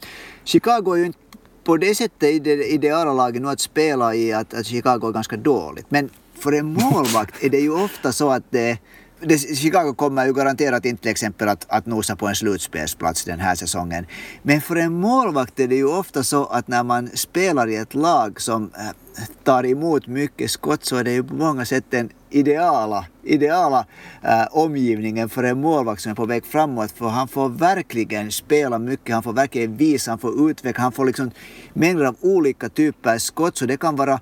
Chicago 0.44 0.92
är 0.92 0.96
ju 0.96 1.06
inte 1.06 1.18
på 1.64 1.76
det 1.76 1.94
sättet 1.94 2.28
i 2.28 2.38
det 2.38 2.72
ideala 2.72 3.12
laget 3.12 3.42
nu 3.42 3.48
att 3.48 3.60
spela 3.60 4.14
i 4.14 4.32
att, 4.32 4.54
att 4.54 4.66
Chicago 4.66 5.08
är 5.08 5.12
ganska 5.12 5.36
dåligt. 5.36 5.90
Men 5.90 6.10
för 6.34 6.52
en 6.52 6.72
målvakt 6.72 7.44
är 7.44 7.50
det 7.50 7.60
ju 7.60 7.84
ofta 7.84 8.12
så 8.12 8.30
att 8.30 8.44
det 8.50 8.78
det, 9.20 9.38
Chicago 9.38 9.94
kommer 9.94 10.26
ju 10.26 10.32
garanterat 10.32 10.84
inte 10.84 11.02
till 11.02 11.10
exempel 11.10 11.48
att, 11.48 11.66
att 11.68 11.86
nosa 11.86 12.16
på 12.16 12.28
en 12.28 12.34
slutspelsplats 12.34 13.24
den 13.24 13.40
här 13.40 13.54
säsongen. 13.54 14.06
Men 14.42 14.60
för 14.60 14.76
en 14.76 14.92
målvakt 14.92 15.60
är 15.60 15.68
det 15.68 15.76
ju 15.76 15.86
ofta 15.86 16.22
så 16.22 16.44
att 16.44 16.68
när 16.68 16.82
man 16.82 17.08
spelar 17.14 17.66
i 17.68 17.76
ett 17.76 17.94
lag 17.94 18.40
som 18.40 18.70
äh, 18.74 19.24
tar 19.44 19.66
emot 19.66 20.06
mycket 20.06 20.50
skott 20.50 20.84
så 20.84 20.96
är 20.96 21.04
det 21.04 21.12
ju 21.12 21.24
på 21.24 21.34
många 21.34 21.64
sätt 21.64 21.84
den 21.90 22.10
ideala, 22.30 23.06
ideala 23.22 23.86
äh, 24.22 24.46
omgivningen 24.50 25.28
för 25.28 25.44
en 25.44 25.60
målvakt 25.60 26.02
som 26.02 26.12
är 26.12 26.16
på 26.16 26.26
väg 26.26 26.44
framåt. 26.46 26.90
För 26.90 27.08
han 27.08 27.28
får 27.28 27.48
verkligen 27.48 28.32
spela 28.32 28.78
mycket, 28.78 29.14
han 29.14 29.22
får 29.22 29.32
verkligen 29.32 29.76
visa, 29.76 30.10
han 30.10 30.18
får 30.18 30.50
utveckla, 30.50 30.82
han 30.82 30.92
får 30.92 31.04
liksom 31.04 31.30
mängder 31.72 32.04
av 32.04 32.16
olika 32.20 32.68
typer 32.68 33.14
av 33.14 33.18
skott. 33.18 33.56
Så 33.56 33.66
det 33.66 33.76
kan 33.76 33.96
vara 33.96 34.20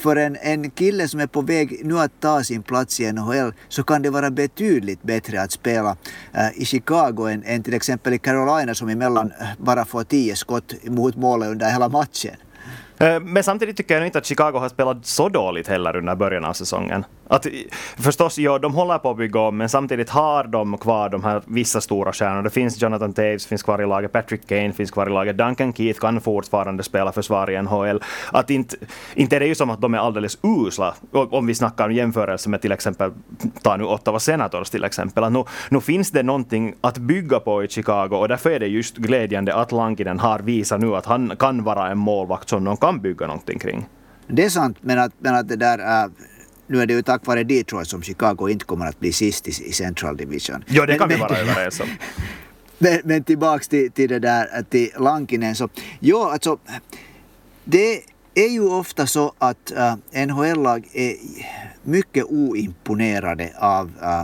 för 0.00 0.16
en, 0.16 0.36
en 0.42 0.70
kille 0.70 1.08
som 1.08 1.20
är 1.20 1.26
på 1.26 1.40
väg 1.40 1.80
nu 1.84 1.98
att 1.98 2.20
ta 2.20 2.44
sin 2.44 2.62
plats 2.62 3.00
i 3.00 3.12
NHL 3.12 3.52
så 3.68 3.82
kan 3.82 4.02
det 4.02 4.10
vara 4.10 4.30
betydligt 4.30 5.02
bättre 5.02 5.42
att 5.42 5.52
spela 5.52 5.96
äh, 6.34 6.62
i 6.62 6.64
Chicago 6.64 7.28
än, 7.28 7.42
än 7.44 7.62
till 7.62 7.74
exempel 7.74 8.12
i 8.12 8.18
Carolina 8.18 8.74
som 8.74 8.88
emellan 8.88 9.32
eh, 9.40 9.46
bara 9.58 9.84
får 9.84 10.04
tio 10.04 10.36
skott 10.36 10.74
mot 10.84 11.16
målet 11.16 11.48
under 11.48 11.70
hela 11.70 11.88
matchen. 11.88 12.36
Eh, 13.00 13.20
men 13.20 13.44
samtidigt 13.44 13.76
tycker 13.76 13.94
jag 13.96 14.06
inte 14.06 14.18
att 14.18 14.26
Chicago 14.26 14.58
har 14.58 14.68
spelat 14.68 15.06
så 15.06 15.28
dåligt 15.28 15.68
heller 15.68 15.96
under 15.96 16.14
början 16.14 16.44
av 16.44 16.52
säsongen. 16.52 17.04
Att, 17.28 17.46
eh, 17.46 17.52
förstås, 17.98 18.38
ja, 18.38 18.58
de 18.58 18.74
håller 18.74 18.98
på 18.98 19.10
att 19.10 19.16
bygga 19.16 19.40
om, 19.40 19.56
men 19.56 19.68
samtidigt 19.68 20.10
har 20.10 20.44
de 20.44 20.78
kvar 20.78 21.08
de 21.08 21.24
här 21.24 21.42
vissa 21.46 21.80
stora 21.80 22.12
stjärnorna. 22.12 22.42
Det 22.42 22.50
finns 22.50 22.82
Jonathan 22.82 23.12
Taves, 23.12 23.46
finns 23.46 23.62
kvar 23.62 23.82
i 23.82 23.86
laget, 23.86 24.12
Patrick 24.12 24.46
Kane 24.48 24.72
finns 24.72 24.90
kvar 24.90 25.06
i 25.06 25.10
laget, 25.10 25.38
Duncan 25.38 25.72
Keith 25.72 26.00
kan 26.00 26.20
fortfarande 26.20 26.82
spela 26.82 27.12
försvar 27.12 27.50
i 27.50 27.62
NHL. 27.62 28.02
Att 28.32 28.50
inte, 28.50 28.76
inte 29.14 29.36
är 29.36 29.40
det 29.40 29.46
ju 29.46 29.54
som 29.54 29.70
att 29.70 29.80
de 29.80 29.94
är 29.94 29.98
alldeles 29.98 30.38
usla, 30.42 30.94
om 31.12 31.46
vi 31.46 31.54
snackar 31.54 31.84
om 31.84 31.92
jämförelse 31.92 32.48
med 32.48 32.62
till 32.62 32.72
exempel, 32.72 33.12
ta 33.62 33.76
nu 33.76 33.84
Ottawa 33.84 34.20
Senators 34.20 34.70
till 34.70 34.84
exempel. 34.84 35.24
Att 35.24 35.32
nu, 35.32 35.44
nu 35.68 35.80
finns 35.80 36.10
det 36.10 36.22
någonting 36.22 36.74
att 36.80 36.98
bygga 36.98 37.40
på 37.40 37.64
i 37.64 37.68
Chicago 37.68 38.16
och 38.16 38.28
därför 38.28 38.50
är 38.50 38.58
det 38.58 38.66
just 38.66 38.96
glädjande 38.96 39.54
att 39.54 39.72
Lankinen 39.72 40.18
har 40.18 40.38
visat 40.38 40.80
nu 40.80 40.96
att 40.96 41.06
han 41.06 41.36
kan 41.38 41.64
vara 41.64 41.90
en 41.90 41.98
målvakt 41.98 42.48
som 42.48 42.64
de 42.64 42.76
kan 42.76 42.89
bygga 42.98 43.26
någonting 43.26 43.58
kring. 43.58 43.88
Det 44.26 44.44
är 44.44 44.50
sant, 44.50 44.76
men 44.80 44.98
att, 44.98 45.12
men 45.18 45.34
att 45.34 45.48
det 45.48 45.56
där 45.56 46.04
äh, 46.04 46.10
nu 46.66 46.82
är 46.82 46.86
det 46.86 46.94
ju 46.94 47.02
tack 47.02 47.26
vare 47.26 47.44
Detroit 47.44 47.88
som 47.88 48.02
Chicago 48.02 48.48
inte 48.48 48.64
kommer 48.64 48.86
att 48.86 49.00
bli 49.00 49.12
sist 49.12 49.48
i, 49.48 49.50
i 49.50 49.72
Central 49.72 50.16
Division. 50.16 50.64
Ja, 50.66 50.86
det 50.86 50.98
kan 50.98 51.08
men, 51.08 51.16
vi 51.16 51.22
vara 51.22 51.38
överens 51.38 51.80
om. 51.80 51.88
Men, 52.82 53.00
men 53.04 53.24
tillbaks 53.24 53.68
till, 53.68 53.92
till 53.92 54.08
det 54.08 54.18
där 54.18 54.64
till 54.70 54.90
Lankinen 54.98 55.54
så, 55.54 55.68
jo 55.98 56.22
alltså 56.22 56.58
det 57.64 58.00
är 58.34 58.48
ju 58.48 58.68
ofta 58.68 59.06
så 59.06 59.32
att 59.38 59.72
äh, 59.72 60.26
NHL-lag 60.26 60.88
är 60.92 61.16
mycket 61.82 62.24
oimponerade 62.24 63.52
av 63.58 63.86
uh, 63.86 64.22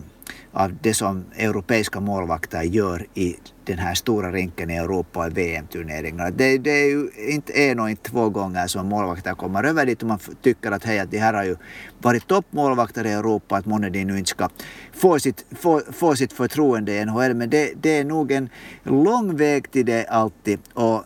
av 0.53 0.77
det 0.83 0.95
som 0.95 1.25
europeiska 1.37 2.01
målvakter 2.01 2.63
gör 2.63 3.07
i 3.15 3.37
den 3.65 3.79
här 3.79 3.95
stora 3.95 4.33
rinken 4.33 4.71
i 4.71 4.77
Europa 4.77 5.27
i 5.27 5.31
VM-turneringarna. 5.31 6.31
Det, 6.31 6.59
det, 6.59 6.71
är 6.71 6.89
ju 6.89 7.11
inte 7.29 7.53
en 7.53 7.81
och 7.81 7.91
inte 7.91 8.11
två 8.11 8.29
gånger 8.29 8.67
som 8.67 8.87
målvakter 8.87 9.35
kommer 9.35 9.65
över 9.65 9.87
dit 9.87 10.03
och 10.03 10.09
man 10.09 10.19
tycker 10.43 10.73
att 10.73 10.85
hej, 10.85 10.99
att 10.99 11.11
de 11.11 11.19
här 11.19 11.35
har 11.35 11.45
ju 11.45 11.57
varit 11.99 12.27
toppmålvakter 12.27 13.07
i 13.07 13.13
Europa, 13.13 13.57
att 13.57 13.67
månne 13.67 13.91
de 13.91 14.05
nu 14.05 14.19
inte 14.19 14.31
ska 14.31 14.49
få 14.93 15.19
sitt, 15.19 15.45
få, 15.51 15.83
få 15.93 16.17
sitt 16.17 16.33
förtroende 16.33 16.93
i 16.93 17.05
NHL. 17.05 17.35
Men 17.35 17.51
det, 17.51 17.73
det 17.83 17.99
är 17.99 18.05
nog 18.05 18.33
en 18.33 18.49
lång 18.83 19.37
väg 19.37 19.71
till 19.71 19.87
det 19.87 20.07
alltid 20.07 20.59
och 20.75 21.05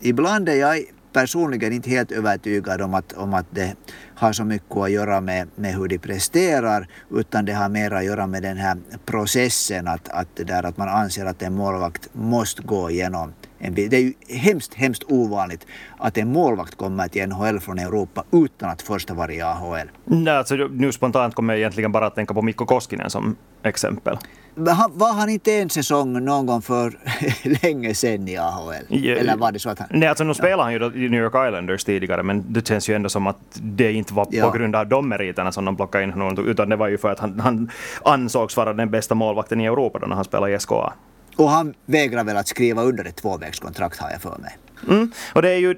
ibland 0.00 0.48
är 0.48 0.54
jag 0.54 0.82
personligen 1.12 1.72
inte 1.72 1.90
helt 1.90 2.12
övertygad 2.12 2.80
om 2.80 2.94
att, 2.94 3.12
om 3.12 3.34
att 3.34 3.46
det 3.50 3.74
har 4.14 4.32
så 4.32 4.44
mycket 4.44 4.76
att 4.76 4.90
göra 4.90 5.20
med, 5.20 5.48
med 5.54 5.74
hur 5.74 5.88
de 5.88 5.98
presterar 5.98 6.88
utan 7.10 7.44
det 7.44 7.52
har 7.52 7.68
mer 7.68 7.90
att 7.90 8.04
göra 8.04 8.26
med 8.26 8.42
den 8.42 8.56
här 8.56 8.76
processen 9.06 9.88
att, 9.88 10.08
att, 10.08 10.28
det 10.34 10.44
där, 10.44 10.62
att 10.62 10.76
man 10.76 10.88
anser 10.88 11.26
att 11.26 11.42
en 11.42 11.54
målvakt 11.54 12.08
måste 12.12 12.62
gå 12.62 12.90
igenom 12.90 13.32
en 13.58 13.74
Det 13.74 13.92
är 13.92 14.00
ju 14.00 14.12
hemskt, 14.28 14.74
hemskt 14.74 15.02
ovanligt 15.08 15.66
att 15.98 16.18
en 16.18 16.32
målvakt 16.32 16.74
kommer 16.74 17.08
till 17.08 17.28
NHL 17.28 17.60
från 17.60 17.78
Europa 17.78 18.24
utan 18.32 18.70
att 18.70 18.82
först 18.82 19.08
ha 19.08 19.16
varit 19.16 19.36
i 19.36 19.40
AHL. 19.40 19.90
Nej, 20.04 20.36
alltså, 20.36 20.54
nu 20.54 20.92
spontant 20.92 21.34
kommer 21.34 21.54
jag 21.54 21.58
egentligen 21.58 21.92
bara 21.92 22.06
att 22.06 22.14
tänka 22.14 22.34
på 22.34 22.42
Mikko 22.42 22.66
Koskinen 22.66 23.10
som 23.10 23.36
exempel. 23.62 24.18
Var 24.54 25.12
han 25.12 25.28
inte 25.28 25.52
en 25.52 25.70
säsong 25.70 26.24
någon 26.24 26.46
gång 26.46 26.62
för 26.62 26.98
länge 27.62 27.94
sedan 27.94 28.28
i 28.28 28.36
AHL? 28.36 28.72
Ja, 28.88 29.14
Eller 29.14 29.36
var 29.36 29.52
det 29.52 29.58
så 29.58 29.70
att 29.70 29.78
han... 29.78 29.88
Nej, 29.90 30.08
alltså 30.08 30.24
nu 30.24 30.30
ja. 30.30 30.34
spelade 30.34 30.62
han 30.62 30.72
ju 30.72 31.06
i 31.06 31.08
New 31.08 31.22
York 31.22 31.48
Islanders 31.48 31.84
tidigare, 31.84 32.22
men 32.22 32.52
det 32.52 32.68
känns 32.68 32.88
ju 32.88 32.94
ändå 32.94 33.08
som 33.08 33.26
att 33.26 33.36
det 33.52 33.92
inte 33.92 34.14
var 34.14 34.26
ja. 34.30 34.50
på 34.50 34.58
grund 34.58 34.76
av 34.76 34.86
de 34.86 35.08
meriterna 35.08 35.52
som 35.52 35.64
de 35.64 35.76
plockade 35.76 36.04
in 36.04 36.12
honom, 36.12 36.46
utan 36.46 36.68
det 36.68 36.76
var 36.76 36.88
ju 36.88 36.98
för 36.98 37.10
att 37.10 37.18
han, 37.18 37.40
han 37.40 37.70
ansågs 38.04 38.56
vara 38.56 38.72
den 38.72 38.90
bästa 38.90 39.14
målvakten 39.14 39.60
i 39.60 39.64
Europa 39.64 39.98
då 39.98 40.06
när 40.06 40.16
han 40.16 40.24
spelade 40.24 40.54
i 40.54 40.58
SKA. 40.58 40.92
Och 41.36 41.50
han 41.50 41.74
vägrar 41.86 42.24
väl 42.24 42.36
att 42.36 42.48
skriva 42.48 42.82
under 42.82 43.04
ett 43.04 43.16
tvåvägskontrakt 43.16 43.98
har 43.98 44.10
jag 44.10 44.22
för 44.22 44.38
mig. 44.38 44.56
Mm. 44.88 45.12
Och 45.32 45.42
det 45.42 45.50
är 45.50 45.58
ju 45.58 45.76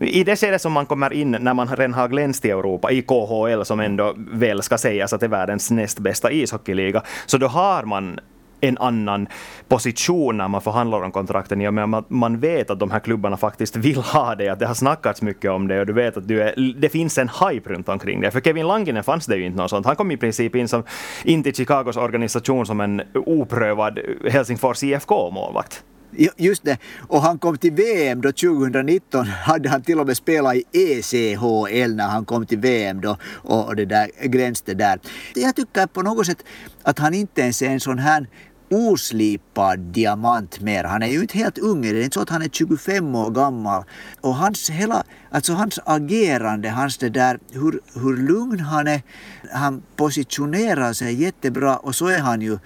i 0.00 0.24
det 0.24 0.36
skedet 0.36 0.62
som 0.62 0.72
man 0.72 0.86
kommer 0.86 1.12
in 1.12 1.30
när 1.40 1.54
man 1.54 1.68
redan 1.68 1.94
har 1.94 2.08
glänst 2.08 2.44
i 2.44 2.50
Europa, 2.50 2.90
i 2.90 3.02
KHL 3.02 3.62
som 3.64 3.80
ändå 3.80 4.14
väl 4.16 4.62
ska 4.62 4.78
sägas 4.78 5.12
att 5.12 5.22
är 5.22 5.28
världens 5.28 5.70
näst 5.70 5.98
bästa 5.98 6.32
ishockeyliga, 6.32 7.02
så 7.26 7.38
då 7.38 7.46
har 7.46 7.82
man 7.82 8.20
en 8.60 8.78
annan 8.78 9.28
position 9.68 10.36
när 10.36 10.48
man 10.48 10.60
förhandlar 10.60 11.02
om 11.02 11.12
kontrakten 11.12 11.60
i 11.60 11.68
och 11.68 11.74
man 12.08 12.40
vet 12.40 12.70
att 12.70 12.80
de 12.80 12.90
här 12.90 13.00
klubbarna 13.00 13.36
faktiskt 13.36 13.76
vill 13.76 13.98
ha 13.98 14.34
det, 14.34 14.48
att 14.48 14.58
det 14.58 14.66
har 14.66 14.74
snackats 14.74 15.22
mycket 15.22 15.50
om 15.50 15.68
det 15.68 15.80
och 15.80 15.86
du 15.86 15.92
vet 15.92 16.16
att 16.16 16.28
du 16.28 16.42
är, 16.42 16.74
det 16.80 16.88
finns 16.88 17.18
en 17.18 17.28
hype 17.28 17.70
runt 17.70 17.88
omkring 17.88 18.20
det. 18.20 18.30
För 18.30 18.40
Kevin 18.40 18.66
Langinen 18.66 19.04
fanns 19.04 19.26
det 19.26 19.36
ju 19.36 19.44
inte 19.44 19.58
något 19.58 19.70
sånt. 19.70 19.86
Han 19.86 19.96
kom 19.96 20.10
i 20.10 20.16
princip 20.16 20.54
in, 20.54 20.68
som, 20.68 20.82
in 21.24 21.42
till 21.42 21.54
Chicagos 21.54 21.96
organisation 21.96 22.66
som 22.66 22.80
en 22.80 23.02
oprövad 23.14 23.98
Helsingfors 24.30 24.82
IFK-målvakt. 24.82 25.84
Just 26.36 26.64
det. 26.64 26.78
Och 27.08 27.22
han 27.22 27.38
kom 27.38 27.58
till 27.58 27.72
VM 27.72 28.20
då 28.20 28.32
2019 28.32 29.26
hade 29.44 29.68
han 29.68 29.82
till 29.82 30.00
och 30.00 30.06
med 30.06 30.16
spelat 30.16 30.54
i 30.54 30.64
ECHL 30.72 31.94
när 31.94 32.08
han 32.08 32.24
kom 32.24 32.46
till 32.46 32.58
VM 32.58 33.00
då 33.00 33.16
och 33.42 33.76
det 33.76 33.84
där 33.84 34.10
gränste 34.28 34.74
där. 34.74 35.00
Jag 35.34 35.56
tycker 35.56 35.86
på 35.86 36.02
något 36.02 36.26
sätt 36.26 36.44
att 36.82 36.98
han 36.98 37.14
inte 37.14 37.40
ens 37.40 37.62
är 37.62 37.70
en 37.70 37.80
sån 37.80 37.98
här 37.98 38.26
oslipad 38.70 39.78
diamant 39.78 40.60
mer. 40.60 40.84
Han 40.84 41.02
är 41.02 41.06
ju 41.06 41.20
inte 41.20 41.38
helt 41.38 41.58
ung, 41.58 41.82
det 41.82 41.88
är 41.88 42.02
inte 42.02 42.14
så 42.14 42.20
att 42.20 42.28
han 42.28 42.42
är 42.42 42.48
25 42.48 43.14
år 43.14 43.30
gammal. 43.30 43.84
Och 44.20 44.34
hans 44.34 44.70
hela, 44.70 45.04
alltså 45.30 45.52
hans 45.52 45.80
agerande, 45.84 46.70
hans 46.70 46.98
det 46.98 47.08
där, 47.08 47.38
hur, 47.52 47.80
hur 47.94 48.16
lugn 48.16 48.60
han 48.60 48.86
är, 48.86 49.02
han 49.52 49.82
positionerar 49.96 50.92
sig 50.92 51.22
jättebra 51.22 51.76
och 51.76 51.94
så 51.94 52.06
är 52.06 52.18
han 52.18 52.40
ju 52.40 52.58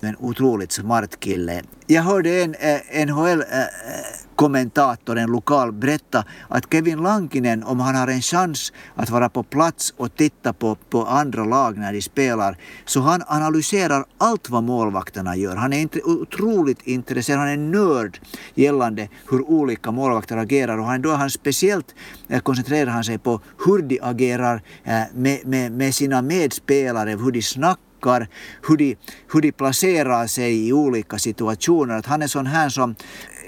men 0.00 0.16
otroligt 0.18 0.72
smart 0.72 1.20
kille. 1.20 1.62
Jag 1.86 2.02
hörde 2.02 2.42
en 2.42 2.54
eh, 2.54 2.80
NHL-kommentator, 3.06 5.16
eh, 5.16 5.22
eh 5.22 5.24
en 5.24 5.30
lokal, 5.30 5.72
berätta 5.72 6.24
att 6.48 6.72
Kevin 6.72 7.02
Lankinen, 7.02 7.64
om 7.64 7.80
han 7.80 7.94
har 7.94 8.08
en 8.08 8.22
chans 8.22 8.72
att 8.94 9.10
vara 9.10 9.28
på 9.28 9.42
plats 9.42 9.94
och 9.96 10.16
titta 10.16 10.52
på, 10.52 10.76
på 10.90 11.04
andra 11.04 11.44
lag 11.44 11.78
när 11.78 11.92
de 11.92 12.02
spelar, 12.02 12.56
så 12.84 13.00
han 13.00 13.22
analyserar 13.26 14.04
allt 14.18 14.50
vad 14.50 14.62
målvakterna 14.62 15.36
gör. 15.36 15.56
Han 15.56 15.72
är 15.72 15.80
inte 15.80 16.02
otroligt 16.02 16.82
intresserad, 16.82 17.38
han 17.38 17.48
är 17.48 17.56
nörd 17.56 18.20
gällande 18.54 19.08
hur 19.30 19.50
olika 19.50 19.90
målvakter 19.90 20.36
agerar 20.36 20.78
och 20.78 20.84
han, 20.84 21.02
då 21.02 21.10
han 21.10 21.30
speciellt 21.30 21.94
eh, 22.28 22.40
koncentrerar 22.40 22.90
han 22.90 23.04
sig 23.04 23.18
på 23.18 23.40
hur 23.66 23.82
de 23.82 24.00
agerar 24.02 24.62
eh, 24.84 25.02
med, 25.14 25.46
med, 25.46 25.72
med 25.72 25.94
sina 25.94 26.22
medspelare, 26.22 27.10
hur 27.10 27.30
de 27.30 27.42
snackar 27.42 27.87
tankar, 27.98 28.28
hur 28.68 28.76
de, 28.76 28.96
hur 29.32 29.40
de 29.40 29.52
placerar 29.52 30.26
sig 30.26 30.68
i 30.68 30.72
olika 30.72 31.18
situationer. 31.18 31.98
Att 31.98 32.06
han 32.06 32.22
är 32.22 32.26
sån 32.26 32.46
här 32.46 32.68
som 32.68 32.94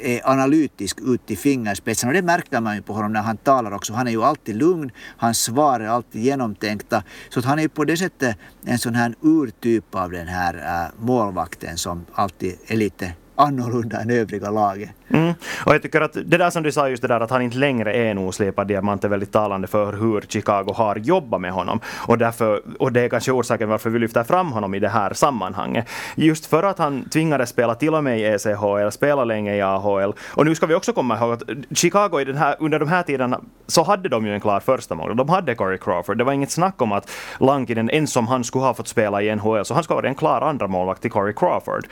är 0.03 0.31
analytisk 0.31 0.99
ut 1.01 1.27
till 1.27 1.39
fingerspetsen 1.39 2.09
och 2.09 2.15
det 2.15 2.23
märker 2.23 2.61
man 2.61 2.77
ju 2.77 2.83
på 2.83 2.93
honom 2.93 3.13
när 3.13 3.23
han 3.23 3.37
talar 3.37 3.73
också. 3.73 3.93
Han 3.93 4.07
är 4.07 4.11
ju 4.11 4.23
alltid 4.23 4.57
lugn, 4.57 4.91
hans 5.17 5.39
svar 5.39 5.81
är 5.81 5.89
alltid 5.89 6.23
genomtänkta. 6.23 7.03
Så 7.29 7.39
att 7.39 7.45
han 7.45 7.59
är 7.59 7.63
ju 7.63 7.69
på 7.69 7.85
det 7.85 7.97
sättet 7.97 8.37
en 8.65 8.79
sån 8.79 8.95
här 8.95 9.15
urtyp 9.23 9.95
av 9.95 10.11
den 10.11 10.29
här 10.29 10.55
äh, 10.55 11.05
målvakten 11.05 11.77
som 11.77 12.05
alltid 12.13 12.57
är 12.67 12.77
lite 12.77 13.13
annorlunda 13.37 14.01
än 14.01 14.11
övriga 14.11 14.51
laget. 14.51 14.91
Mm. 15.11 15.35
Och 15.67 15.75
jag 15.75 15.83
tycker 15.83 16.01
att 16.01 16.13
det 16.13 16.37
där 16.37 16.51
som 16.51 16.63
du 16.63 16.73
sa 16.73 16.89
just 16.89 17.03
det 17.03 17.09
där 17.09 17.21
att 17.21 17.31
han 17.31 17.43
inte 17.43 17.57
längre 17.57 17.93
är 17.93 18.11
en 18.11 18.19
oslipad 18.19 18.67
diamant 18.67 19.05
är 19.05 19.09
väldigt 19.09 19.33
talande 19.33 19.69
för 19.69 19.93
hur 19.93 20.21
Chicago 20.29 20.73
har 20.75 20.97
jobbat 20.97 21.41
med 21.41 21.53
honom. 21.53 21.81
Och, 22.07 22.19
därför, 22.19 22.63
och 22.79 22.93
det 22.93 23.01
är 23.01 23.09
kanske 23.09 23.33
orsaken 23.33 23.69
varför 23.69 23.91
vi 23.91 23.99
lyfter 23.99 24.25
fram 24.25 24.53
honom 24.53 24.75
i 24.75 24.79
det 24.79 24.89
här 24.89 25.13
sammanhanget. 25.13 25.89
Just 26.17 26.47
för 26.47 26.63
att 26.63 26.79
han 26.79 27.09
tvingades 27.09 27.51
spela 27.51 27.75
till 27.75 27.95
och 27.95 28.05
med 28.05 28.19
i 28.19 28.25
ECHL, 28.25 28.91
spela 28.91 29.25
länge 29.25 29.57
i 29.57 29.63
AHL. 29.63 30.13
Och 30.35 30.47
nu 30.47 30.55
ska 30.55 30.67
vi 30.67 30.75
också 30.75 30.93
komma 30.93 31.19
ihåg 31.19 31.33
att 31.33 31.43
Chicago 31.75 32.21
i 32.21 32.25
den 32.25 32.37
här, 32.37 32.57
under 32.59 32.79
de 32.79 32.89
här 32.89 33.03
tiderna 33.03 33.41
så 33.67 33.83
hade 33.83 34.09
de 34.09 34.27
ju 34.27 34.35
en 34.35 34.41
klar 34.41 34.61
första 34.61 34.95
mål. 34.95 35.17
De 35.17 35.29
hade 35.29 35.55
Corey 35.55 35.79
Crawford. 35.79 36.19
Det 36.19 36.25
var 36.25 36.33
inget 36.33 36.51
snack 36.51 36.83
om 36.83 36.93
att 36.93 37.11
Lankinen, 37.41 37.91
ens 37.91 38.17
om 38.17 38.29
han 38.29 38.45
skulle 38.45 38.65
ha 38.65 38.75
fått 38.75 38.89
spela 38.89 39.23
i 39.23 39.37
NHL, 39.37 39.65
så 39.65 39.75
han 39.75 39.85
skulle 39.85 39.95
vara 39.95 40.09
en 40.09 40.15
klar 40.15 40.41
andra 40.41 40.67
målvakt 40.67 41.03
till 41.03 41.11
Corey 41.11 41.35
Crawford. 41.35 41.87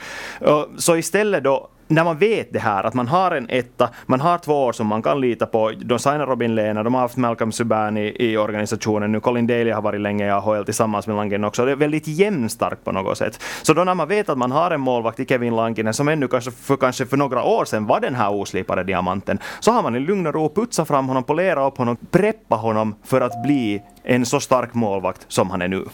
Så 0.77 0.95
istället 0.95 1.43
då 1.43 1.69
när 1.89 2.03
man 2.03 2.17
vet 2.17 2.53
det 2.53 2.59
här, 2.59 2.83
att 2.83 2.93
man 2.93 3.07
har 3.07 3.31
en 3.31 3.49
etta, 3.49 3.89
man 4.05 4.21
har 4.21 4.37
två 4.37 4.65
år 4.65 4.73
som 4.73 4.87
man 4.87 5.01
kan 5.01 5.21
lita 5.21 5.45
på. 5.45 5.71
De 5.71 5.99
signar 5.99 6.25
Robin 6.25 6.55
Lehner, 6.55 6.83
de 6.83 6.93
har 6.93 7.01
haft 7.01 7.17
Malcolm 7.17 7.51
Subban 7.51 7.97
i, 7.97 8.15
i 8.19 8.37
organisationen 8.37 9.11
nu. 9.11 9.19
Colin 9.19 9.47
Daly 9.47 9.71
har 9.71 9.81
varit 9.81 10.01
länge 10.01 10.27
i 10.27 10.29
AHL 10.29 10.65
tillsammans 10.65 11.07
med 11.07 11.15
Langen 11.15 11.43
också. 11.43 11.65
Det 11.65 11.71
är 11.71 11.75
väldigt 11.75 12.07
jämnstarkt 12.07 12.83
på 12.83 12.91
något 12.91 13.17
sätt. 13.17 13.43
Så 13.61 13.73
då 13.73 13.83
när 13.83 13.95
man 13.95 14.07
vet 14.07 14.29
att 14.29 14.37
man 14.37 14.51
har 14.51 14.71
en 14.71 14.81
målvakt 14.81 15.19
i 15.19 15.25
Kevin 15.25 15.55
Lankinen 15.55 15.93
som 15.93 16.07
ännu 16.07 16.27
kanske 16.27 16.51
för, 16.51 16.77
kanske 16.77 17.05
för 17.05 17.17
några 17.17 17.43
år 17.43 17.65
sedan 17.65 17.85
var 17.85 17.99
den 17.99 18.15
här 18.15 18.33
oslipade 18.33 18.83
diamanten, 18.83 19.39
så 19.59 19.71
har 19.71 19.83
man 19.83 19.95
i 19.95 19.99
lugn 19.99 20.27
och 20.27 20.33
ro 20.33 20.49
putsat 20.49 20.87
fram 20.87 21.07
honom, 21.07 21.23
polera 21.23 21.67
upp 21.67 21.77
honom, 21.77 21.97
preppa 22.11 22.55
honom 22.55 22.95
för 23.03 23.21
att 23.21 23.43
bli 23.43 23.81
en 24.03 24.25
så 24.25 24.39
stark 24.39 24.73
målvakt 24.73 25.25
som 25.27 25.49
han 25.49 25.61
är 25.61 25.67
nu 25.67 25.85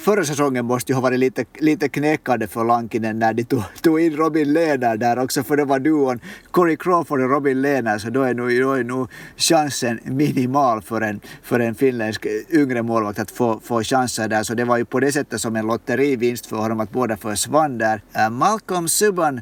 förra 0.00 0.24
säsongen 0.24 0.64
måste 0.64 0.92
ju 0.92 0.94
ha 0.94 1.02
varit 1.02 1.18
lite, 1.18 1.44
lite 1.58 1.88
knäckande 1.88 2.46
för 2.46 2.64
Lankinen 2.64 3.18
när 3.18 3.34
de 3.34 3.44
tog, 3.44 3.62
tog 3.82 4.00
in 4.00 4.16
Robin 4.16 4.52
Lehner 4.52 4.96
där 4.96 5.18
också, 5.18 5.42
för 5.42 5.56
det 5.56 5.64
var 5.64 5.78
duon 5.78 6.20
Corey 6.50 6.76
Crawford 6.76 7.20
och 7.20 7.30
Robin 7.30 7.62
Lehner, 7.62 7.98
så 7.98 8.10
då 8.10 8.22
är 8.22 8.34
nog, 8.34 8.60
då 8.60 8.72
är 8.72 8.84
nog 8.84 9.08
chansen 9.36 10.00
minimal 10.04 10.82
för 10.82 11.00
en, 11.00 11.20
för 11.42 11.60
en 11.60 11.74
finländsk 11.74 12.26
yngre 12.50 12.82
målvakt 12.82 13.18
att 13.18 13.30
få, 13.30 13.60
få 13.64 13.82
chanser 13.82 14.28
där. 14.28 14.42
Så 14.42 14.54
det 14.54 14.64
var 14.64 14.76
ju 14.76 14.84
på 14.84 15.00
det 15.00 15.12
sättet 15.12 15.40
som 15.40 15.56
en 15.56 15.66
lotterivinst 15.66 16.46
för 16.46 16.56
honom 16.56 16.80
att 16.80 16.90
båda 16.90 17.16
försvann 17.16 17.78
där. 17.78 18.02
Äh, 18.12 18.30
Malcolm 18.30 18.88
Subban 18.88 19.40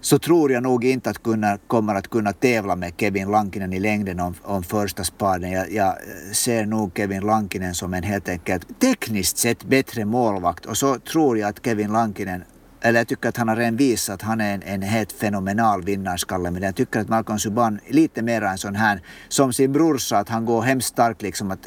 så 0.00 0.18
tror 0.18 0.52
jag 0.52 0.62
nog 0.62 0.84
inte 0.84 1.10
att 1.10 1.22
kunna, 1.22 1.58
kommer 1.66 1.94
att 1.94 2.08
kunna 2.08 2.32
tävla 2.32 2.76
med 2.76 2.92
Kevin 2.96 3.30
Lankinen 3.30 3.72
i 3.72 3.80
längden 3.80 4.20
om, 4.20 4.34
om 4.42 4.62
första 4.62 5.04
spaden. 5.04 5.50
Jag, 5.50 5.72
jag, 5.72 5.94
ser 6.32 6.66
nog 6.66 6.92
Kevin 6.96 7.22
Lankinen 7.22 7.74
som 7.74 7.94
en 7.94 8.02
helt 8.02 8.28
enkelt 8.28 8.80
tekniskt 8.80 9.38
sett 9.38 9.64
bättre 9.64 10.04
målvakt 10.04 10.66
och 10.66 10.76
så 10.76 10.98
tror 10.98 11.38
jag 11.38 11.48
att 11.48 11.64
Kevin 11.64 11.92
Lankinen 11.92 12.44
eller 12.82 13.00
jag 13.00 13.08
tycker 13.08 13.28
att 13.28 13.36
han 13.36 13.48
har 13.48 13.56
redan 13.56 13.76
visat 13.76 14.14
att 14.14 14.22
han 14.22 14.40
är 14.40 14.54
en, 14.54 14.62
en 14.62 14.82
helt 14.82 15.12
fenomenal 15.12 15.82
vinnarskalle. 15.82 16.50
Men 16.50 16.62
jag 16.62 16.76
tycker 16.76 17.00
att 17.00 17.08
Malcolm 17.08 17.38
Subban 17.38 17.80
lite 17.88 18.22
mer 18.22 18.42
en 18.42 18.58
sån 18.58 18.74
här, 18.74 19.02
som 19.28 19.52
sin 19.52 19.72
brorsa, 19.72 20.18
att 20.18 20.28
han 20.28 20.44
går 20.44 20.62
hemskt 20.62 20.88
starkt 20.88 21.22
liksom 21.22 21.50
att, 21.50 21.66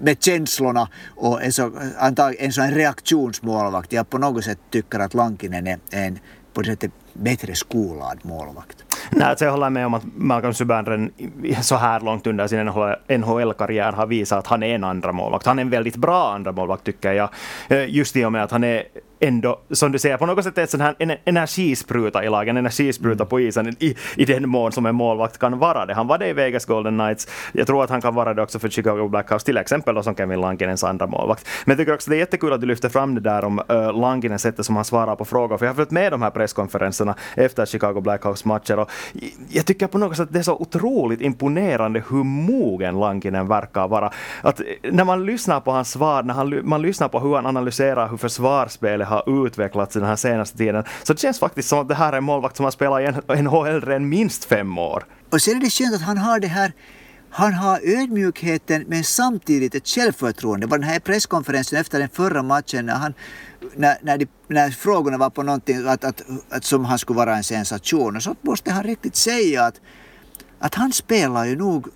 med 0.00 0.22
känslorna 0.22 0.88
och 1.16 1.42
en, 1.42 1.52
så, 1.52 1.72
en 2.38 2.52
sån 2.52 2.70
reaktionsmålvakt. 2.70 3.92
Jag 3.92 4.10
på 4.10 4.18
något 4.18 4.44
sätt 4.44 4.58
tycker 4.70 4.98
att 4.98 5.14
Lankinen 5.14 5.66
är 5.66 5.78
en 5.90 6.18
på 6.54 6.62
det 6.62 6.66
sättet 6.66 6.92
bättre 7.12 7.54
skolad 7.54 8.18
målvakt. 8.22 8.84
Nej, 9.10 9.28
alltså 9.28 9.44
jag 9.44 9.52
håller 9.52 9.70
med 9.70 9.86
om 9.86 9.94
att 9.94 10.02
Malcolm 10.16 10.54
Subban 10.54 11.10
så 11.62 11.76
här 11.76 12.00
långt 12.00 12.26
under 12.26 12.46
sin 12.46 12.66
NHL-karriär 13.18 13.92
har 13.92 14.06
visat 14.06 14.38
att 14.38 14.46
han 14.46 14.62
är 14.62 14.74
en 14.74 14.84
andra 14.84 15.12
målvakt. 15.12 15.46
Han 15.46 15.58
är 15.58 15.62
en 15.62 15.70
väldigt 15.70 15.96
bra 15.96 16.34
andra 16.34 16.52
målvakt 16.52 16.84
tycker 16.84 17.12
jag. 17.12 17.28
Just 17.88 18.16
i 18.16 18.24
och 18.24 18.32
med 18.32 18.44
att 18.44 18.50
han 18.50 18.64
är 18.64 18.82
ändå, 19.20 19.60
som 19.70 19.92
du 19.92 19.98
säger, 19.98 20.16
på 20.16 20.26
något 20.26 20.44
sätt 20.44 20.58
en 20.58 20.66
sån 20.66 20.80
här 20.80 21.18
energispruta 21.24 22.24
i 22.24 22.28
lagen, 22.28 22.56
en 22.56 22.64
energispruta 22.64 23.24
på 23.24 23.40
isen 23.40 23.76
i, 23.78 23.96
i 24.16 24.24
den 24.24 24.48
mån 24.48 24.72
som 24.72 24.86
en 24.86 24.94
målvakt 24.94 25.38
kan 25.38 25.58
vara 25.58 25.86
det. 25.86 25.94
Han 25.94 26.06
var 26.06 26.18
det 26.18 26.28
i 26.28 26.32
Vegas 26.32 26.64
Golden 26.64 26.98
Knights. 26.98 27.28
Jag 27.52 27.66
tror 27.66 27.84
att 27.84 27.90
han 27.90 28.00
kan 28.00 28.14
vara 28.14 28.34
det 28.34 28.42
också 28.42 28.58
för 28.58 28.68
Chicago 28.68 29.08
Blackhawks, 29.08 29.44
till 29.44 29.56
exempel 29.56 29.94
då, 29.94 30.02
som 30.02 30.14
Kevin 30.14 30.40
Lankinens 30.40 30.84
andra 30.84 31.06
målvakt. 31.06 31.48
Men 31.64 31.72
jag 31.72 31.78
tycker 31.78 31.94
också 31.94 32.10
det 32.10 32.16
är 32.16 32.18
jättekul 32.18 32.52
att 32.52 32.60
du 32.60 32.66
lyfter 32.66 32.88
fram 32.88 33.14
det 33.14 33.20
där 33.20 33.44
om 33.44 33.62
eh, 33.68 33.76
uh, 33.76 34.00
Lankinens 34.00 34.42
sättet 34.42 34.66
som 34.66 34.76
han 34.76 34.84
svarar 34.84 35.16
på 35.16 35.24
frågor, 35.24 35.58
för 35.58 35.66
jag 35.66 35.70
har 35.70 35.76
följt 35.76 35.90
med 35.90 36.12
de 36.12 36.22
här 36.22 36.30
presskonferenserna 36.30 37.14
efter 37.34 37.66
Chicago 37.66 38.00
Blackhawks 38.00 38.44
matcher 38.44 38.78
och 38.78 38.90
jag 39.48 39.66
tycker 39.66 39.86
på 39.86 39.98
något 39.98 40.16
sätt 40.16 40.26
att 40.26 40.32
det 40.32 40.38
är 40.38 40.42
så 40.42 40.56
otroligt 40.56 41.20
imponerande 41.20 42.02
hur 42.10 42.24
mogen 42.24 43.00
Lankinen 43.00 43.48
verkar 43.48 43.88
vara. 43.88 44.10
Att 44.42 44.60
eh, 44.60 44.66
när 44.92 45.04
man 45.04 45.26
lyssnar 45.26 45.60
på 45.60 45.70
hans 45.70 45.90
svar, 45.90 46.22
när 46.22 46.34
han, 46.34 46.60
man 46.68 46.82
lyssnar 46.82 47.08
på 47.08 47.20
hur 47.20 47.34
han 47.34 47.46
analyserar 47.46 48.08
hur 48.08 48.16
försvarsspelet 48.16 49.03
har 49.04 49.46
utvecklats 49.46 49.94
den 49.94 50.04
här 50.04 50.16
senaste 50.16 50.58
tiden. 50.58 50.84
Så 51.02 51.12
det 51.12 51.20
känns 51.20 51.38
faktiskt 51.38 51.68
som 51.68 51.78
att 51.78 51.88
det 51.88 51.94
här 51.94 52.12
är 52.12 52.16
en 52.16 52.24
målvakt 52.24 52.56
som 52.56 52.64
har 52.64 52.70
spelat 52.70 53.00
i 53.38 53.42
NHL 53.42 53.80
redan 53.80 54.08
minst 54.08 54.44
fem 54.44 54.78
år. 54.78 55.04
Och 55.30 55.40
sen 55.42 55.56
är 55.56 55.60
det 55.60 55.70
skönt 55.70 55.94
att 55.94 56.02
han 56.02 56.18
har 56.18 56.40
det 56.40 56.46
här 56.46 56.72
han 57.36 57.52
har 57.52 57.80
ödmjukheten 57.82 58.84
men 58.88 59.04
samtidigt 59.04 59.74
ett 59.74 59.88
självförtroende. 59.88 60.66
Det 60.66 60.70
var 60.70 60.78
den 60.78 60.88
här 60.88 61.00
presskonferensen 61.00 61.78
efter 61.78 61.98
den 61.98 62.08
förra 62.08 62.42
matchen 62.42 62.86
när, 62.86 62.94
han, 62.94 63.14
när, 63.76 63.96
när, 64.02 64.18
de, 64.18 64.26
när 64.48 64.70
frågorna 64.70 65.18
var 65.18 65.30
på 65.30 65.42
någonting 65.42 65.88
att, 65.88 66.04
att, 66.04 66.22
att, 66.48 66.64
som 66.64 66.84
han 66.84 66.98
skulle 66.98 67.16
vara 67.16 67.36
en 67.36 67.44
sensation. 67.44 68.16
Och 68.16 68.22
så 68.22 68.36
måste 68.40 68.72
han 68.72 68.82
riktigt 68.82 69.16
säga 69.16 69.64
att, 69.64 69.80
att 70.58 70.74
han 70.74 70.92
spelar 70.92 71.44
ju 71.44 71.56
nog 71.56 71.88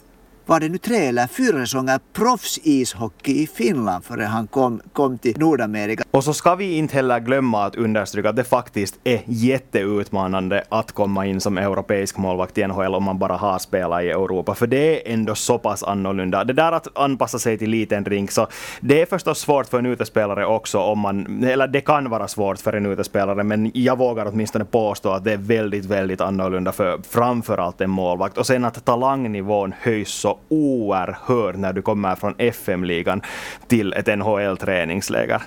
var 0.49 0.61
det 0.61 0.69
nu 0.69 0.79
tre 0.79 0.97
eller 0.97 1.27
fyra 1.27 1.59
säsonger 1.59 2.01
proffsishockey 2.13 3.43
i 3.43 3.47
Finland 3.47 4.05
före 4.05 4.23
han 4.23 4.47
kom, 4.47 4.81
kom 4.93 5.19
till 5.19 5.39
Nordamerika. 5.39 6.05
Och 6.11 6.25
så 6.25 6.35
ska 6.35 6.55
vi 6.55 6.77
inte 6.77 6.95
heller 6.95 7.21
glömma 7.21 7.65
att 7.65 7.77
understryka 7.77 8.31
att 8.31 8.37
det 8.37 8.45
faktiskt 8.45 8.99
är 9.05 9.21
jätteutmanande 9.27 10.65
att 10.69 10.93
komma 10.93 11.27
in 11.27 11.41
som 11.41 11.59
europeisk 11.59 12.17
målvakt 12.17 12.59
i 12.59 12.67
NHL 12.67 12.95
om 12.95 13.05
man 13.05 13.19
bara 13.19 13.37
har 13.37 13.59
spelat 13.59 14.03
i 14.03 14.11
Europa, 14.11 14.55
för 14.55 14.67
det 14.67 15.09
är 15.09 15.13
ändå 15.13 15.35
så 15.35 15.59
pass 15.59 15.83
annorlunda. 15.83 16.45
Det 16.45 16.53
där 16.53 16.73
att 16.73 16.99
anpassa 16.99 17.39
sig 17.39 17.59
till 17.59 17.71
liten 17.71 18.05
rink, 18.05 18.31
så 18.31 18.47
det 18.81 19.03
är 19.03 19.07
förstås 19.07 19.39
svårt 19.39 19.67
för 19.67 19.79
en 19.79 19.87
utespelare 19.87 20.47
också 20.47 20.79
om 20.79 20.99
man, 20.99 21.45
eller 21.45 21.69
det 21.69 21.81
kan 21.81 22.11
vara 22.11 22.29
svårt 22.29 22.59
för 22.59 22.73
en 22.73 22.87
utespelare, 22.87 23.45
men 23.45 23.71
jag 23.75 23.99
vågar 23.99 24.27
åtminstone 24.27 24.65
påstå 24.65 25.11
att 25.11 25.25
det 25.25 25.33
är 25.33 25.37
väldigt, 25.37 25.85
väldigt 25.85 26.21
annorlunda 26.21 26.73
för 26.73 27.01
framförallt 27.09 27.81
en 27.81 27.91
målvakt. 27.91 28.39
Och 28.39 28.47
sen 28.47 28.65
att 28.65 28.85
talangnivån 28.85 29.75
höjs 29.81 30.09
så 30.09 30.38
oerhörd 30.49 31.57
när 31.57 31.73
du 31.73 31.83
kommer 31.83 32.15
från 32.15 32.35
FM-ligan 32.39 33.23
till 33.67 33.93
ett 33.93 34.07
NHL-träningsläger. 34.07 35.43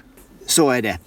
Så 0.46 0.70
är 0.70 0.82
det. 0.82 1.00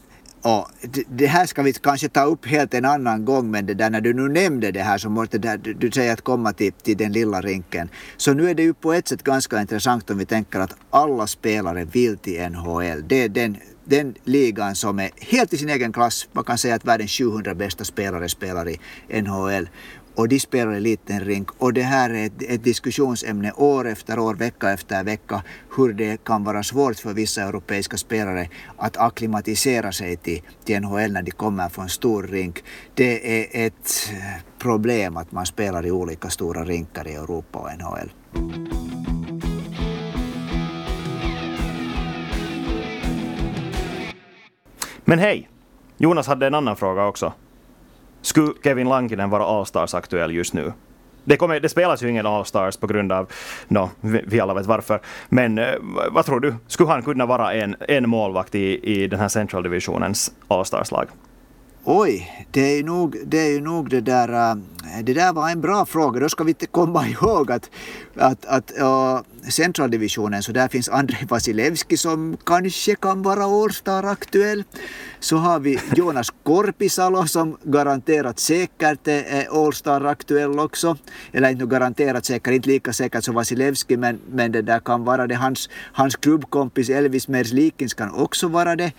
Och 0.44 0.68
det 1.08 1.26
här 1.26 1.46
ska 1.46 1.62
vi 1.62 1.72
kanske 1.72 2.08
ta 2.08 2.24
upp 2.24 2.46
helt 2.46 2.74
en 2.74 2.84
annan 2.84 3.24
gång, 3.24 3.50
men 3.50 3.66
det 3.66 3.74
där, 3.74 3.90
när 3.90 4.00
du 4.00 4.14
nu 4.14 4.28
nämnde 4.28 4.70
det 4.70 4.82
här 4.82 4.98
så 4.98 5.10
måste 5.10 5.38
det 5.38 5.56
där, 5.56 5.74
du 5.74 5.90
säger 5.90 6.12
att 6.12 6.20
komma 6.20 6.52
till, 6.52 6.72
till 6.72 6.96
den 6.96 7.12
lilla 7.12 7.40
rinken. 7.40 7.88
Så 8.16 8.34
nu 8.34 8.50
är 8.50 8.54
det 8.54 8.62
ju 8.62 8.74
på 8.74 8.92
ett 8.92 9.08
sätt 9.08 9.22
ganska 9.22 9.60
intressant 9.60 10.10
om 10.10 10.18
vi 10.18 10.26
tänker 10.26 10.60
att 10.60 10.76
alla 10.90 11.26
spelare 11.26 11.84
vill 11.84 12.16
till 12.16 12.50
NHL. 12.50 13.08
Det 13.08 13.22
är 13.22 13.28
den, 13.28 13.56
den 13.84 14.14
ligan 14.24 14.74
som 14.74 14.98
är 14.98 15.10
helt 15.20 15.52
i 15.52 15.58
sin 15.58 15.68
egen 15.68 15.92
klass. 15.92 16.28
Man 16.32 16.44
kan 16.44 16.58
säga 16.58 16.74
att 16.74 16.84
världens 16.84 17.10
700 17.10 17.54
bästa 17.54 17.84
spelare 17.84 18.28
spelar 18.28 18.68
i 18.68 18.78
NHL 19.22 19.68
och 20.14 20.28
de 20.28 20.40
spelar 20.40 20.74
i 20.74 20.80
liten 20.80 21.20
rink. 21.20 21.50
Och 21.58 21.72
det 21.72 21.82
här 21.82 22.10
är 22.10 22.26
ett, 22.26 22.42
ett, 22.42 22.64
diskussionsämne 22.64 23.52
år 23.52 23.88
efter 23.88 24.18
år, 24.18 24.34
vecka 24.34 24.70
efter 24.72 25.04
vecka, 25.04 25.42
hur 25.76 25.92
det 25.92 26.24
kan 26.24 26.44
vara 26.44 26.62
svårt 26.62 26.96
för 26.96 27.12
vissa 27.12 27.42
europeiska 27.42 27.96
spelare 27.96 28.48
att 28.76 28.96
akklimatisera 28.96 29.92
sig 29.92 30.16
till, 30.16 30.42
till 30.64 30.80
NHL 30.80 31.12
när 31.12 31.22
de 31.22 31.30
kommer 31.30 31.68
från 31.68 31.88
stor 31.88 32.22
rink. 32.22 32.64
Det 32.94 33.40
är 33.40 33.66
ett 33.66 34.12
problem 34.58 35.16
att 35.16 35.32
man 35.32 35.46
spelar 35.46 35.86
i 35.86 35.90
olika 35.90 36.30
stora 36.30 36.64
rinkar 36.64 37.08
i 37.08 37.14
Europa 37.14 37.58
och 37.58 37.78
NHL. 37.78 38.10
Men 45.04 45.18
hej! 45.18 45.48
Jonas 45.96 46.26
hade 46.26 46.46
en 46.46 46.54
annan 46.54 46.76
fråga 46.76 47.04
också. 47.06 47.32
Skulle 48.22 48.52
Kevin 48.64 48.88
Lankinen 48.88 49.30
vara 49.30 49.44
Allstars-aktuell 49.44 50.30
just 50.30 50.52
nu? 50.52 50.72
Det, 51.24 51.36
kommer, 51.36 51.60
det 51.60 51.68
spelas 51.68 52.02
ju 52.02 52.10
ingen 52.10 52.26
Allstars 52.26 52.76
på 52.76 52.86
grund 52.86 53.12
av, 53.12 53.32
no, 53.68 53.90
vi, 54.00 54.40
alla 54.40 54.54
vet 54.54 54.66
varför. 54.66 55.00
Men 55.28 55.58
eh, 55.58 55.74
vad 56.10 56.24
tror 56.24 56.40
du? 56.40 56.54
Skulle 56.66 56.90
han 56.90 57.02
kunna 57.02 57.26
vara 57.26 57.52
en, 57.52 57.76
en 57.88 58.08
målvakt 58.08 58.54
i, 58.54 58.80
i 58.94 59.06
den 59.06 59.20
här 59.20 59.28
Central 59.28 59.62
Divisionens 59.62 60.32
Allstars-lag? 60.48 61.06
Oj, 61.86 62.46
det 62.50 62.60
är 62.60 62.76
ju 62.76 62.82
nog 62.82 63.16
det, 63.26 63.38
är 63.38 63.50
ju 63.50 63.60
nog 63.60 63.90
det 63.90 64.00
där. 64.00 64.50
Äh, 64.50 64.56
det 65.02 65.14
där 65.14 65.32
var 65.32 65.50
en 65.50 65.60
bra 65.60 65.86
fråga. 65.86 66.20
Då 66.20 66.28
ska 66.28 66.44
vi 66.44 66.54
komma 66.54 67.08
ihåg 67.12 67.52
att, 67.52 67.70
att, 68.16 68.46
att 68.46 68.72
uh, 68.80 69.20
centraldivisionen 69.50 70.42
så 70.42 70.52
där 70.52 70.68
finns 70.68 70.88
Andrei 70.88 71.24
Vasilevski 71.28 71.96
som 71.96 72.36
kanske 72.44 72.94
kan 72.94 73.22
vara 73.22 73.46
Årstar 73.46 74.02
aktuell. 74.02 74.64
Så 75.20 75.36
har 75.36 75.60
vi 75.60 75.78
Jonas 75.96 76.30
Korpisalo 76.42 77.26
som 77.26 77.56
garanterat 77.62 78.38
säkert 78.38 79.08
är 79.08 79.66
Allstar 79.66 80.04
aktuell 80.04 80.58
också. 80.58 80.96
Eller 81.32 81.50
inte 81.50 81.66
garanterat 81.66 82.24
säkert, 82.24 82.54
inte 82.54 82.68
lika 82.68 82.92
säkert 82.92 83.24
som 83.24 83.34
Vasilevski 83.34 83.96
men, 83.96 84.20
men 84.30 84.52
det 84.52 84.62
där 84.62 84.80
kan 84.80 85.04
vara 85.04 85.26
det. 85.26 85.34
Hans, 85.34 85.68
hans 85.92 86.16
klubbkompis 86.16 86.90
Elvis 86.90 87.28
Merzlikins 87.28 87.94
kan 87.94 88.10
också 88.14 88.48
vara 88.48 88.76
det. 88.76 88.92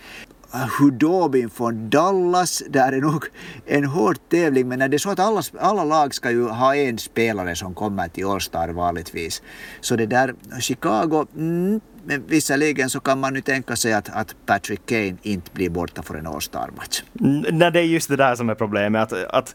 Hudobin 0.78 1.50
från 1.50 1.90
Dallas. 1.90 2.62
Där 2.68 2.92
är 2.92 3.00
nog 3.00 3.24
en 3.66 3.84
hård 3.84 4.16
tävling 4.28 4.68
men 4.68 4.78
det 4.78 4.96
är 4.96 4.98
så 4.98 5.10
att 5.10 5.20
alla, 5.20 5.42
alla 5.58 5.84
lag 5.84 6.14
ska 6.14 6.30
ju 6.30 6.48
ha 6.48 6.76
en 6.76 6.98
spelare 6.98 7.56
som 7.56 7.74
kommer 7.74 8.08
till 8.08 8.26
All-Star 8.26 8.68
vanligtvis. 8.68 9.42
Så 9.80 9.96
det 9.96 10.06
där 10.06 10.34
Chicago, 10.60 11.26
mm, 11.36 11.80
men 12.06 12.26
visserligen 12.26 12.90
så 12.90 13.00
kan 13.00 13.20
man 13.20 13.34
nu 13.34 13.40
tänka 13.40 13.76
sig 13.76 13.92
att, 13.92 14.16
att 14.16 14.36
Patrick 14.46 14.86
Kane 14.86 15.16
inte 15.22 15.50
blir 15.52 15.70
borta 15.70 16.02
för 16.02 16.14
en 16.14 16.26
All-Star-match. 16.26 17.02
Mm, 17.20 17.58
nej, 17.58 17.72
det 17.72 17.80
är 17.80 17.84
just 17.84 18.08
det 18.08 18.16
där 18.16 18.34
som 18.34 18.50
är 18.50 18.54
problemet. 18.54 19.12
Att, 19.12 19.24
att, 19.24 19.54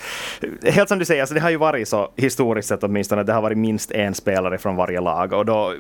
helt 0.64 0.90
som 0.90 1.00
du 1.00 1.06
säger, 1.06 1.22
alltså 1.22 1.36
det 1.36 1.42
har 1.42 1.50
ju 1.50 1.58
varit 1.58 1.88
så 1.88 2.12
historiskt 2.16 2.68
sett 2.68 2.84
åtminstone, 2.84 3.22
att 3.22 3.28
det 3.28 3.34
har 3.34 3.42
varit 3.42 3.58
minst 3.58 3.92
en 3.92 4.14
spelare 4.14 4.58
från 4.58 4.76
varje 4.76 5.02
lag. 5.02 5.34
Och 5.34 5.46
då, 5.46 5.74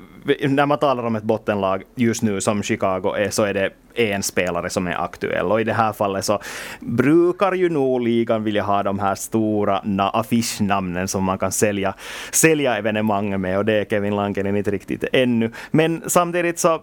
när 0.48 0.66
man 0.66 0.78
talar 0.78 1.04
om 1.04 1.16
ett 1.16 1.24
bottenlag 1.24 1.84
just 1.96 2.22
nu 2.22 2.42
som 2.42 2.64
Chicago 2.64 3.16
är, 3.18 3.30
så 3.30 3.44
är 3.44 3.54
det 3.54 3.70
en 3.96 4.24
spelare 4.24 4.70
som 4.70 4.88
är 4.88 5.04
aktuell. 5.04 5.46
Och 5.46 5.62
i 5.62 5.64
det 5.64 5.74
här 5.74 5.94
fallet 5.94 6.26
så 6.26 6.40
brukar 6.80 7.54
ju 7.54 7.70
nog 7.70 8.02
ligan 8.02 8.44
vilja 8.44 8.64
ha 8.64 8.84
de 8.84 9.00
här 9.00 9.16
stora 9.16 9.82
affischnamnen 10.10 11.08
som 11.08 11.24
man 11.24 11.38
kan 11.38 11.52
sälja, 11.52 11.94
sälja 12.32 12.78
evenemang 12.78 13.42
med 13.42 13.58
och 13.58 13.66
det 13.66 13.74
är 13.74 13.86
Kevin 13.86 14.16
Lankinen 14.16 14.58
inte 14.58 14.72
riktigt 14.72 15.04
ännu. 15.14 15.52
Men 15.72 16.04
samtidigt 16.08 16.60
så 16.60 16.82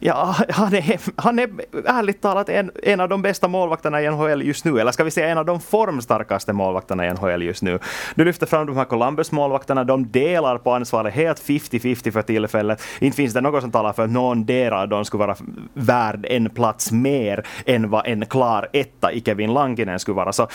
Ja, 0.00 0.36
han 0.48 0.74
är, 0.74 1.00
han 1.16 1.38
är 1.38 1.48
ärligt 1.86 2.20
talat 2.20 2.48
en, 2.48 2.70
en 2.82 3.00
av 3.00 3.08
de 3.08 3.22
bästa 3.22 3.48
målvakterna 3.48 4.02
i 4.02 4.10
NHL 4.10 4.42
just 4.42 4.64
nu, 4.64 4.80
eller 4.80 4.92
ska 4.92 5.04
vi 5.04 5.10
säga 5.10 5.28
en 5.28 5.38
av 5.38 5.44
de 5.44 5.60
formstarkaste 5.60 6.52
målvakterna 6.52 7.06
i 7.06 7.12
NHL 7.12 7.42
just 7.42 7.62
nu. 7.62 7.78
Du 8.14 8.24
lyfter 8.24 8.46
fram 8.46 8.66
de 8.66 8.76
här 8.76 8.84
Columbus-målvakterna, 8.84 9.84
de 9.84 10.10
delar 10.10 10.58
på 10.58 10.72
ansvaret 10.72 11.14
helt 11.14 11.42
50-50 11.42 12.10
för 12.10 12.22
tillfället. 12.22 12.82
Inte 13.00 13.16
finns 13.16 13.34
det 13.34 13.40
något 13.40 13.62
som 13.62 13.70
talar 13.70 13.92
för 13.92 14.04
att 14.04 14.10
någon 14.10 14.46
av 14.72 14.88
dem 14.88 15.04
skulle 15.04 15.26
vara 15.26 15.36
värd 15.74 16.26
en 16.30 16.50
plats 16.50 16.92
mer 16.92 17.46
än 17.66 17.90
vad 17.90 18.06
en 18.06 18.26
klar 18.26 18.68
etta 18.72 19.12
i 19.12 19.20
Kevin 19.20 19.54
Lankinen 19.54 19.98
skulle 19.98 20.14
vara. 20.14 20.32
Så 20.32 20.48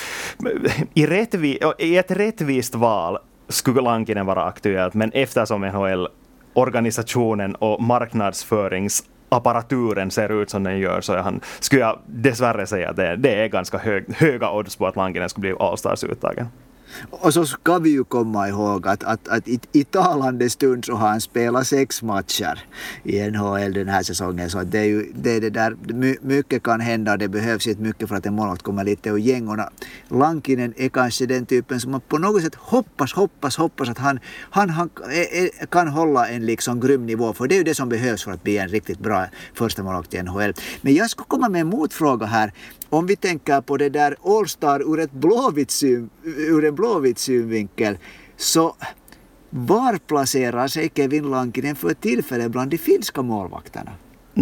i, 0.94 1.06
rättvi, 1.06 1.60
i 1.78 1.98
ett 1.98 2.12
rättvist 2.12 2.76
val 2.76 3.18
skulle 3.50 3.82
Lankinen 3.82 4.26
vara 4.26 4.44
aktuellt, 4.44 4.94
men 4.94 5.12
eftersom 5.14 5.62
NHL 5.62 6.08
organisationen 6.60 7.56
och 7.56 7.84
marknadsföringsapparaturen 7.84 10.12
ser 10.12 10.42
ut 10.42 10.50
som 10.50 10.64
den 10.64 10.80
gör 10.80 11.02
så 11.02 11.18
han, 11.18 11.42
skulle 11.60 11.82
jag 11.82 12.00
dessvärre 12.06 12.68
säga 12.68 12.90
att 12.90 12.96
det, 12.96 13.16
det 13.16 13.44
är 13.44 13.48
ganska 13.48 13.78
hög, 13.78 14.14
höga 14.14 14.52
odds 14.52 14.76
på 14.76 14.88
att 14.88 14.96
Lankinen 14.96 15.30
skulle 15.30 15.42
bli 15.42 15.56
allstars 15.60 16.04
uttagen. 16.04 16.48
Och 17.10 17.34
så 17.34 17.46
ska 17.46 17.80
vi 17.80 17.90
ju 17.90 18.04
komma 18.04 18.50
ihåg 18.50 18.88
att, 18.88 19.04
att, 19.04 19.28
att 19.28 19.48
i, 19.48 19.60
i 19.72 19.84
talande 19.84 20.50
stund 20.50 20.86
så 20.86 20.94
har 20.96 21.08
han 21.08 21.22
spelat 21.22 21.68
sex 21.68 22.04
matcher 22.04 22.64
i 23.04 23.32
NHL 23.32 23.74
den 23.74 23.90
här 23.90 24.04
säsongen. 24.04 24.50
Så 24.50 24.64
det 24.64 24.80
är 24.80 24.84
ju 24.84 25.12
det, 25.16 25.32
är 25.32 25.42
det 25.42 25.50
där, 25.50 25.76
mycket 26.22 26.64
kan 26.64 26.82
hända 26.82 27.12
och 27.12 27.18
det 27.18 27.28
behövs 27.28 27.68
inte 27.68 27.82
mycket 27.82 28.10
för 28.10 28.16
att 28.16 28.26
en 28.26 28.34
målvakt 28.34 28.62
kommer 28.62 28.84
lite 28.84 29.10
ur 29.10 29.18
gängorna. 29.18 29.70
Lankinen 30.08 30.74
är 30.78 30.90
kanske 30.90 31.26
den 31.26 31.46
typen 31.46 31.80
som 31.80 31.92
man 31.92 32.02
på 32.02 32.18
något 32.18 32.42
sätt 32.42 32.56
hoppas, 32.56 33.14
hoppas, 33.14 33.58
hoppas 33.58 33.90
att 33.90 33.98
han, 33.98 34.20
han, 34.50 34.70
han 34.70 34.90
kan 35.70 35.88
hålla 35.88 36.28
en 36.28 36.46
liksom 36.46 36.80
grym 36.80 37.06
nivå. 37.06 37.34
För 37.34 37.48
det 37.48 37.56
är 37.56 37.58
ju 37.58 37.64
det 37.64 37.76
som 37.76 37.90
behövs 37.90 38.24
för 38.24 38.32
att 38.32 38.44
bli 38.44 38.58
en 38.58 38.68
riktigt 38.68 39.00
bra 39.00 39.26
första 39.54 39.84
målvakt 39.84 40.14
i 40.14 40.24
NHL. 40.24 40.54
Men 40.82 40.94
jag 40.94 41.10
ska 41.10 41.24
komma 41.24 41.50
med 41.50 41.62
en 41.62 41.68
motfråga 41.68 42.26
här 42.26 42.54
om 42.90 43.06
vi 43.06 43.16
tänker 43.16 43.62
på 43.62 43.78
det 43.78 43.90
där 43.90 44.16
Allstar 44.24 44.80
ur, 44.80 45.00
ett 45.00 45.12
ur 46.24 46.66
en 46.66 46.76
Blåvitts 46.80 47.24
synvinkel 47.24 47.98
så 48.38 48.76
var 49.50 49.98
placerar 49.98 50.68
sig 50.68 50.92
Kevin 50.96 51.30
Lankinen 51.30 51.76
för 51.76 51.94
tillfället 51.94 52.52
bland 52.52 52.72
de 52.72 52.78
finska 52.78 53.22
målvakterna? 53.22 53.92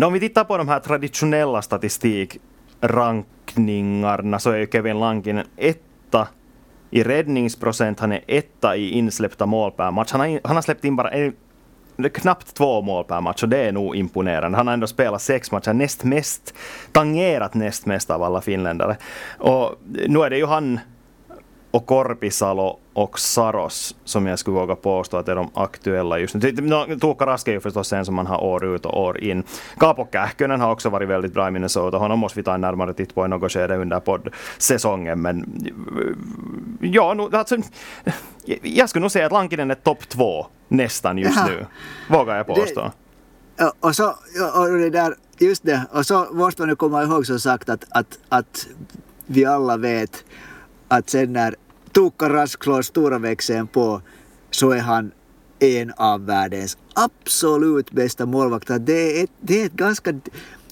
Om 0.05 0.13
vi 0.13 0.19
tittar 0.19 0.43
på 0.43 0.57
de 0.57 0.67
här 0.67 0.79
traditionella 0.79 1.61
statistikrankningarna 1.61 4.39
så 4.39 4.51
är 4.51 4.65
Kevin 4.65 4.99
Lankinen 4.99 5.45
etta 5.57 6.27
i 6.89 7.03
räddningsprocent, 7.03 7.99
han 7.99 8.11
är 8.11 8.23
etta 8.27 8.75
i 8.75 8.89
insläppta 8.89 9.45
mål 9.45 9.71
per 9.71 9.91
match. 9.91 10.11
Han 10.11 10.21
har, 10.21 10.39
han 10.43 10.55
har 10.55 10.61
släppt 10.61 10.85
in 10.85 10.95
bara 10.95 11.09
en 11.09 11.33
knappt 12.13 12.53
två 12.53 12.81
mål 12.81 13.03
per 13.03 13.21
match 13.21 13.43
och 13.43 13.49
det 13.49 13.57
är 13.57 13.71
nog 13.71 13.95
imponerande. 13.95 14.57
Han 14.57 14.67
har 14.67 14.73
ändå 14.73 14.87
spelat 14.87 15.21
sex 15.21 15.51
matcher, 15.51 15.73
näst 15.73 16.03
mest, 16.03 16.53
tangerat 16.91 17.53
näst 17.53 17.85
mest 17.85 18.09
av 18.09 18.23
alla 18.23 18.41
finländare. 18.41 18.97
Och 19.37 19.75
nu 20.07 20.19
är 20.19 20.29
det 20.29 20.37
ju 20.37 20.45
han 20.45 20.79
och 21.71 21.85
Korpisalo 21.85 22.79
och 22.93 23.19
Saros 23.19 23.95
som 24.03 24.27
jag 24.27 24.39
skulle 24.39 24.55
våga 24.55 24.75
påstå 24.75 25.17
att 25.17 25.27
är 25.27 25.35
de 25.35 25.49
aktuella 25.53 26.19
just 26.19 26.35
nu. 26.35 26.51
No, 26.51 26.99
Tuukka 26.99 27.25
Rask 27.25 27.47
är 27.47 27.51
ju 27.51 27.59
förstås 27.59 27.93
en 27.93 28.05
som 28.05 28.15
man 28.15 28.27
har 28.27 28.43
år 28.43 28.75
ut 28.75 28.85
och 28.85 29.01
år 29.01 29.23
in. 29.23 29.43
Kaapo 29.79 30.07
Kähkönen 30.11 30.61
har 30.61 30.71
också 30.71 30.89
varit 30.89 31.09
väldigt 31.09 31.33
bra 31.33 31.47
i 31.47 31.51
Minnesota. 31.51 31.97
Honom 31.97 32.19
måste 32.19 32.39
vi 32.39 32.43
ta 32.43 32.53
en 32.53 32.61
närmare 32.61 32.93
titt 32.93 33.15
på 33.15 33.25
i 33.25 33.27
något 33.27 33.51
skede 33.51 33.77
under 33.77 33.99
poddsäsongen. 33.99 35.21
Men 35.21 35.67
ja, 36.81 37.13
no, 37.13 37.35
alltså, 37.35 37.57
jag 38.61 38.89
skulle 38.89 39.01
nog 39.01 39.11
säga 39.11 39.25
att 39.25 39.31
Lankinen 39.31 39.71
är 39.71 39.75
topp 39.75 40.09
två 40.09 40.47
nästan 40.67 41.17
just 41.17 41.35
Jaha. 41.35 41.47
nu. 41.47 41.65
Vågar 42.09 42.37
jag 42.37 42.47
påstå. 42.47 42.91
Det, 43.57 43.71
och 43.79 43.95
så, 43.95 44.07
och 44.55 44.77
det 44.79 44.89
där, 44.89 45.15
just 45.37 45.63
det, 45.63 45.85
och 45.91 46.05
så 46.05 46.27
måste 46.31 46.61
man 46.61 46.69
nu 46.69 46.75
komma 46.75 47.03
ihåg 47.03 47.25
som 47.25 47.39
sagt 47.39 47.69
att, 47.69 47.85
att, 47.89 48.19
att 48.29 48.67
vi 49.25 49.45
alla 49.45 49.77
vet 49.77 50.23
att 50.87 51.09
sen 51.09 51.33
när 51.33 51.55
Tuukka 51.91 52.29
Rask 52.29 52.63
slår 52.63 52.81
stora 52.81 53.19
växeln 53.19 53.67
på 53.67 54.01
så 54.51 54.71
är 54.71 54.79
han 54.79 55.11
en 55.59 55.93
av 55.97 56.25
världens 56.25 56.77
absolut 56.93 57.91
bästa 57.91 58.25
målvakter. 58.25 58.79
Det 58.79 59.19
är 59.19 59.23
ett, 59.23 59.31
det 59.41 59.61
är 59.61 59.65
ett 59.65 59.73
ganska 59.73 60.19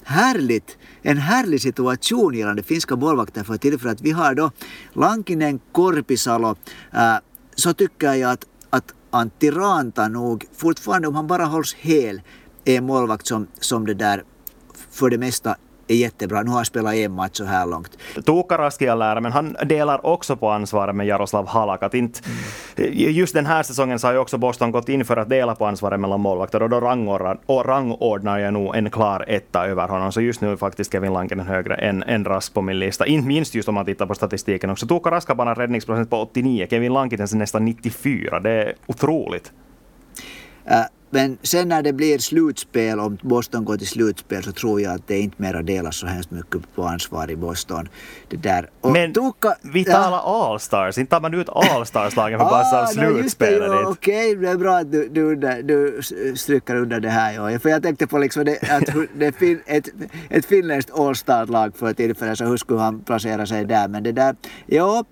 härligt, 0.04 0.78
en 1.02 1.18
härlig 1.18 1.62
situation 1.62 2.34
gällande 2.34 2.62
finska 2.62 2.96
målvakter 2.96 3.44
för 3.44 3.56
tillfället. 3.56 4.00
Vi 4.00 4.10
har 4.10 4.34
då 4.34 4.50
Lankinen, 4.92 5.60
Korpisalo, 5.72 6.56
äh, 6.92 7.16
så 7.54 7.72
tycker 7.72 8.12
jag 8.12 8.30
att, 8.30 8.44
att 8.70 8.94
Antti 9.10 9.50
Ranta 9.50 10.08
nog 10.08 10.46
fortfarande, 10.56 11.08
om 11.08 11.14
han 11.14 11.26
bara 11.26 11.44
hålls 11.44 11.74
hel, 11.74 12.22
är 12.64 12.78
en 12.78 12.86
målvakt 12.86 13.26
som, 13.26 13.46
som 13.60 13.86
det 13.86 13.94
där 13.94 14.24
för 14.90 15.10
det 15.10 15.18
mesta 15.18 15.56
är 15.88 15.94
jättebra. 15.94 16.42
Nu 16.42 16.50
har 16.50 16.56
han 16.56 16.64
spelat 16.64 16.94
en 16.94 17.12
match 17.12 17.36
så 17.36 17.44
här 17.44 17.66
långt. 17.66 17.98
Tuukka 18.26 18.58
Raskialäärä, 18.58 19.20
men 19.20 19.32
han 19.32 19.56
delar 19.64 20.06
också 20.06 20.36
på 20.36 20.50
ansvaret 20.50 20.96
med 20.96 21.06
Jaroslav 21.06 21.46
Halak. 21.46 21.82
Att 21.82 21.94
inte. 21.94 22.20
Just 22.92 23.34
den 23.34 23.46
här 23.46 23.62
säsongen 23.62 23.98
så 23.98 24.06
har 24.06 24.12
ju 24.12 24.18
också 24.18 24.38
Boston 24.38 24.70
gått 24.70 24.88
in 24.88 25.04
för 25.04 25.16
att 25.16 25.28
dela 25.28 25.54
på 25.54 25.66
ansvaret 25.66 26.00
mellan 26.00 26.20
målvakter 26.20 26.62
och 26.62 26.70
då 26.70 26.80
rangordnar, 26.80 27.38
och 27.46 27.66
rangordnar 27.66 28.38
jag 28.38 28.52
nog 28.52 28.76
en 28.76 28.90
klar 28.90 29.24
etta 29.28 29.66
över 29.66 29.88
honom. 29.88 30.12
Så 30.12 30.20
just 30.20 30.40
nu 30.40 30.52
är 30.52 30.56
faktiskt 30.56 30.92
Kevin 30.92 31.12
Lankinen 31.12 31.46
högre 31.46 31.74
än, 31.74 32.02
än 32.02 32.24
Rask 32.24 32.54
på 32.54 32.62
min 32.62 32.78
lista. 32.78 33.06
Inte 33.06 33.28
minst 33.28 33.54
just 33.54 33.68
om 33.68 33.74
man 33.74 33.84
tittar 33.84 34.06
på 34.06 34.14
statistiken 34.14 34.70
också. 34.70 34.86
Tuukka 34.86 35.10
Rask 35.10 35.28
har 35.28 35.34
bara 35.34 35.54
räddningsprocent 35.54 36.10
på 36.10 36.16
89, 36.16 36.66
Kevin 36.70 36.92
Lankinen 36.92 37.28
nästan 37.32 37.64
94. 37.64 38.40
Det 38.40 38.50
är 38.50 38.74
otroligt. 38.86 39.52
Äh, 40.64 40.80
men 41.10 41.38
sen 41.42 41.68
när 41.68 41.82
det 41.82 41.92
blir 41.92 42.18
slutspel, 42.18 43.00
om 43.00 43.18
Boston 43.22 43.64
går 43.64 43.76
till 43.76 43.86
slutspel, 43.86 44.42
så 44.42 44.52
tror 44.52 44.80
jag 44.80 44.94
att 44.94 45.08
det 45.08 45.18
inte 45.18 45.42
mera 45.42 45.62
delas 45.62 45.96
så 45.96 46.06
hemskt 46.06 46.30
mycket 46.30 46.74
på 46.74 46.82
ansvar 46.82 47.30
i 47.30 47.36
Boston. 47.36 47.88
Det 48.28 48.36
där. 48.36 48.70
Och 48.80 48.92
Men 48.92 49.12
Tuka, 49.12 49.56
vi 49.62 49.84
talar 49.84 50.10
ja. 50.10 50.50
All-stars, 50.52 50.98
inte 50.98 51.10
tar 51.10 51.20
man 51.20 51.34
ut 51.34 51.48
All-stars-lagen 51.48 52.38
för 52.38 52.46
ah, 52.46 52.50
bara 52.50 52.86
slutspelet 52.86 53.70
no, 53.70 53.74
Okej, 53.74 54.30
okay, 54.30 54.34
det 54.34 54.48
är 54.48 54.56
bra 54.56 54.76
att 54.76 54.92
du, 54.92 55.08
du, 55.08 55.36
du 55.62 56.02
stryker 56.36 56.76
under 56.76 57.00
det 57.00 57.10
här. 57.10 57.32
Ja. 57.32 57.58
För 57.58 57.68
jag 57.68 57.82
tänkte 57.82 58.06
på 58.06 58.18
liksom 58.18 58.44
det, 58.44 58.70
att 58.70 58.84
det 59.18 59.32
fin, 59.32 59.60
ett, 59.66 59.88
ett 60.30 60.46
finländskt 60.46 60.98
All-star-lag 60.98 61.76
för 61.76 61.92
tillfället, 61.92 62.38
så 62.38 62.44
hur 62.44 62.56
skulle 62.56 62.80
han 62.80 63.00
placera 63.00 63.46
sig 63.46 63.64
där? 63.64 63.88
Men 63.88 64.02
det 64.02 64.12
där, 64.12 64.36
ja, 64.66 65.04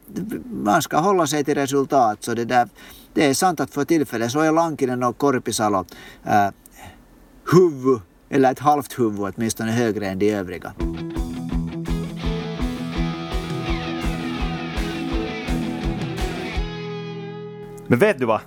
man 0.51 0.83
ska 0.83 0.97
hålla 0.97 1.27
sig 1.27 1.45
till 1.45 1.55
resultat. 1.55 2.19
Så 2.21 2.35
det 2.35 2.45
där, 2.45 2.69
det 3.15 3.25
är 3.25 3.35
sant 3.35 3.61
att 3.61 3.71
för 3.71 3.85
tillfället 3.85 4.31
så 4.31 4.41
är 4.41 4.53
Lankinen 4.53 5.03
och 5.03 5.19
Korpisalo 5.19 5.85
äh, 6.25 6.49
huvud, 7.53 8.01
eller 8.29 8.53
ett 8.53 8.59
halvt 8.59 8.99
huvud 8.99 9.21
åtminstone 9.21 9.73
högre 9.73 10.07
än 10.07 10.19
de 10.19 10.31
övriga. 10.33 10.73
Men 17.87 17.99
vet 17.99 18.19
du 18.19 18.27
vad? 18.27 18.41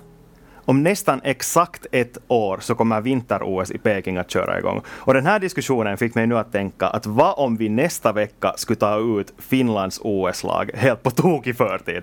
om 0.68 0.82
nästan 0.82 1.20
exakt 1.24 1.86
ett 1.92 2.18
år 2.28 2.58
så 2.60 2.74
kommer 2.74 3.00
vinter-OS 3.00 3.70
i 3.70 3.78
Peking 3.78 4.16
att 4.16 4.30
köra 4.30 4.58
igång. 4.58 4.82
Och 4.88 5.14
den 5.14 5.26
här 5.26 5.38
diskussionen 5.38 5.96
fick 5.96 6.14
mig 6.14 6.26
nu 6.26 6.38
att 6.38 6.52
tänka 6.52 6.86
att 6.86 7.06
vad 7.06 7.34
om 7.36 7.56
vi 7.56 7.68
nästa 7.68 8.12
vecka 8.12 8.54
skulle 8.56 8.76
ta 8.76 8.98
ut 8.98 9.34
Finlands 9.38 10.00
OS-lag 10.02 10.70
helt 10.74 11.02
på 11.02 11.10
tok 11.10 11.46
i 11.46 11.54
förtid? 11.54 12.02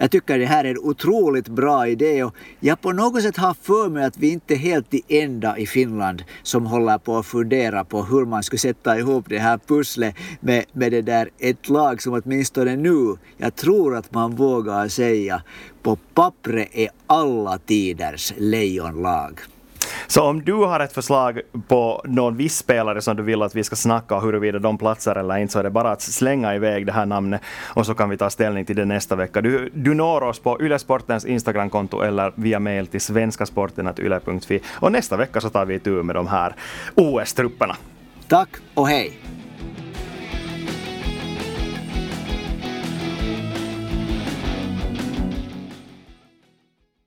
Jag 0.00 0.10
tycker 0.10 0.38
det 0.38 0.46
här 0.46 0.64
är 0.64 0.70
en 0.70 0.78
otroligt 0.78 1.48
bra 1.48 1.88
idé 1.88 2.24
och 2.24 2.34
jag 2.60 2.80
på 2.80 2.92
något 2.92 3.22
sätt 3.22 3.36
har 3.36 3.54
för 3.54 3.88
mig 3.88 4.04
att 4.04 4.18
vi 4.18 4.30
inte 4.30 4.54
är 4.54 4.58
helt 4.58 4.90
de 4.90 5.02
enda 5.08 5.58
i 5.58 5.66
Finland 5.66 6.24
som 6.42 6.66
håller 6.66 6.98
på 6.98 7.16
att 7.16 7.26
fundera 7.26 7.84
på 7.84 8.02
hur 8.02 8.24
man 8.24 8.42
skulle 8.42 8.58
sätta 8.58 8.98
ihop 8.98 9.24
det 9.28 9.38
här 9.38 9.58
pusslet 9.66 10.14
med, 10.40 10.64
med 10.72 10.92
det 10.92 11.02
där 11.02 11.30
ett 11.38 11.68
lag 11.68 12.02
som 12.02 12.12
åtminstone 12.12 12.76
nu, 12.76 13.16
jag 13.36 13.56
tror 13.56 13.96
att 13.96 14.14
man 14.14 14.36
vågar 14.36 14.88
säga, 14.88 15.42
på 15.82 15.96
pappret 16.14 16.68
är 16.72 16.88
alla 17.06 17.58
tiders 17.58 18.32
lejonlag. 18.36 19.40
Så 20.10 20.22
om 20.22 20.44
du 20.44 20.52
har 20.52 20.80
ett 20.80 20.92
förslag 20.92 21.40
på 21.68 22.02
någon 22.04 22.36
viss 22.36 22.56
spelare 22.56 23.00
som 23.00 23.16
du 23.16 23.22
vill 23.22 23.42
att 23.42 23.54
vi 23.54 23.64
ska 23.64 23.76
snacka 23.76 24.18
huruvida 24.18 24.58
de 24.58 24.78
platsar 24.78 25.16
eller 25.16 25.36
inte 25.36 25.52
så 25.52 25.58
är 25.58 25.62
det 25.62 25.70
bara 25.70 25.90
att 25.90 26.02
slänga 26.02 26.54
iväg 26.54 26.86
det 26.86 26.92
här 26.92 27.06
namnet 27.06 27.40
och 27.74 27.86
så 27.86 27.94
kan 27.94 28.10
vi 28.10 28.16
ta 28.16 28.30
ställning 28.30 28.64
till 28.64 28.76
det 28.76 28.84
nästa 28.84 29.16
vecka. 29.16 29.40
Du, 29.40 29.70
du 29.74 29.94
når 29.94 30.22
oss 30.22 30.38
på 30.38 30.62
Ylesportens 30.62 31.24
Instagramkonto 31.24 32.00
eller 32.00 32.32
via 32.34 32.60
mail 32.60 32.86
till 32.86 33.00
svenskasporten.yle.fi 33.00 34.60
och 34.74 34.92
nästa 34.92 35.16
vecka 35.16 35.40
så 35.40 35.50
tar 35.50 35.64
vi 35.66 35.78
tur 35.78 36.02
med 36.02 36.16
de 36.16 36.26
här 36.26 36.54
OS-trupperna. 36.94 37.76
Tack 38.28 38.48
och 38.74 38.88
hej! 38.88 39.37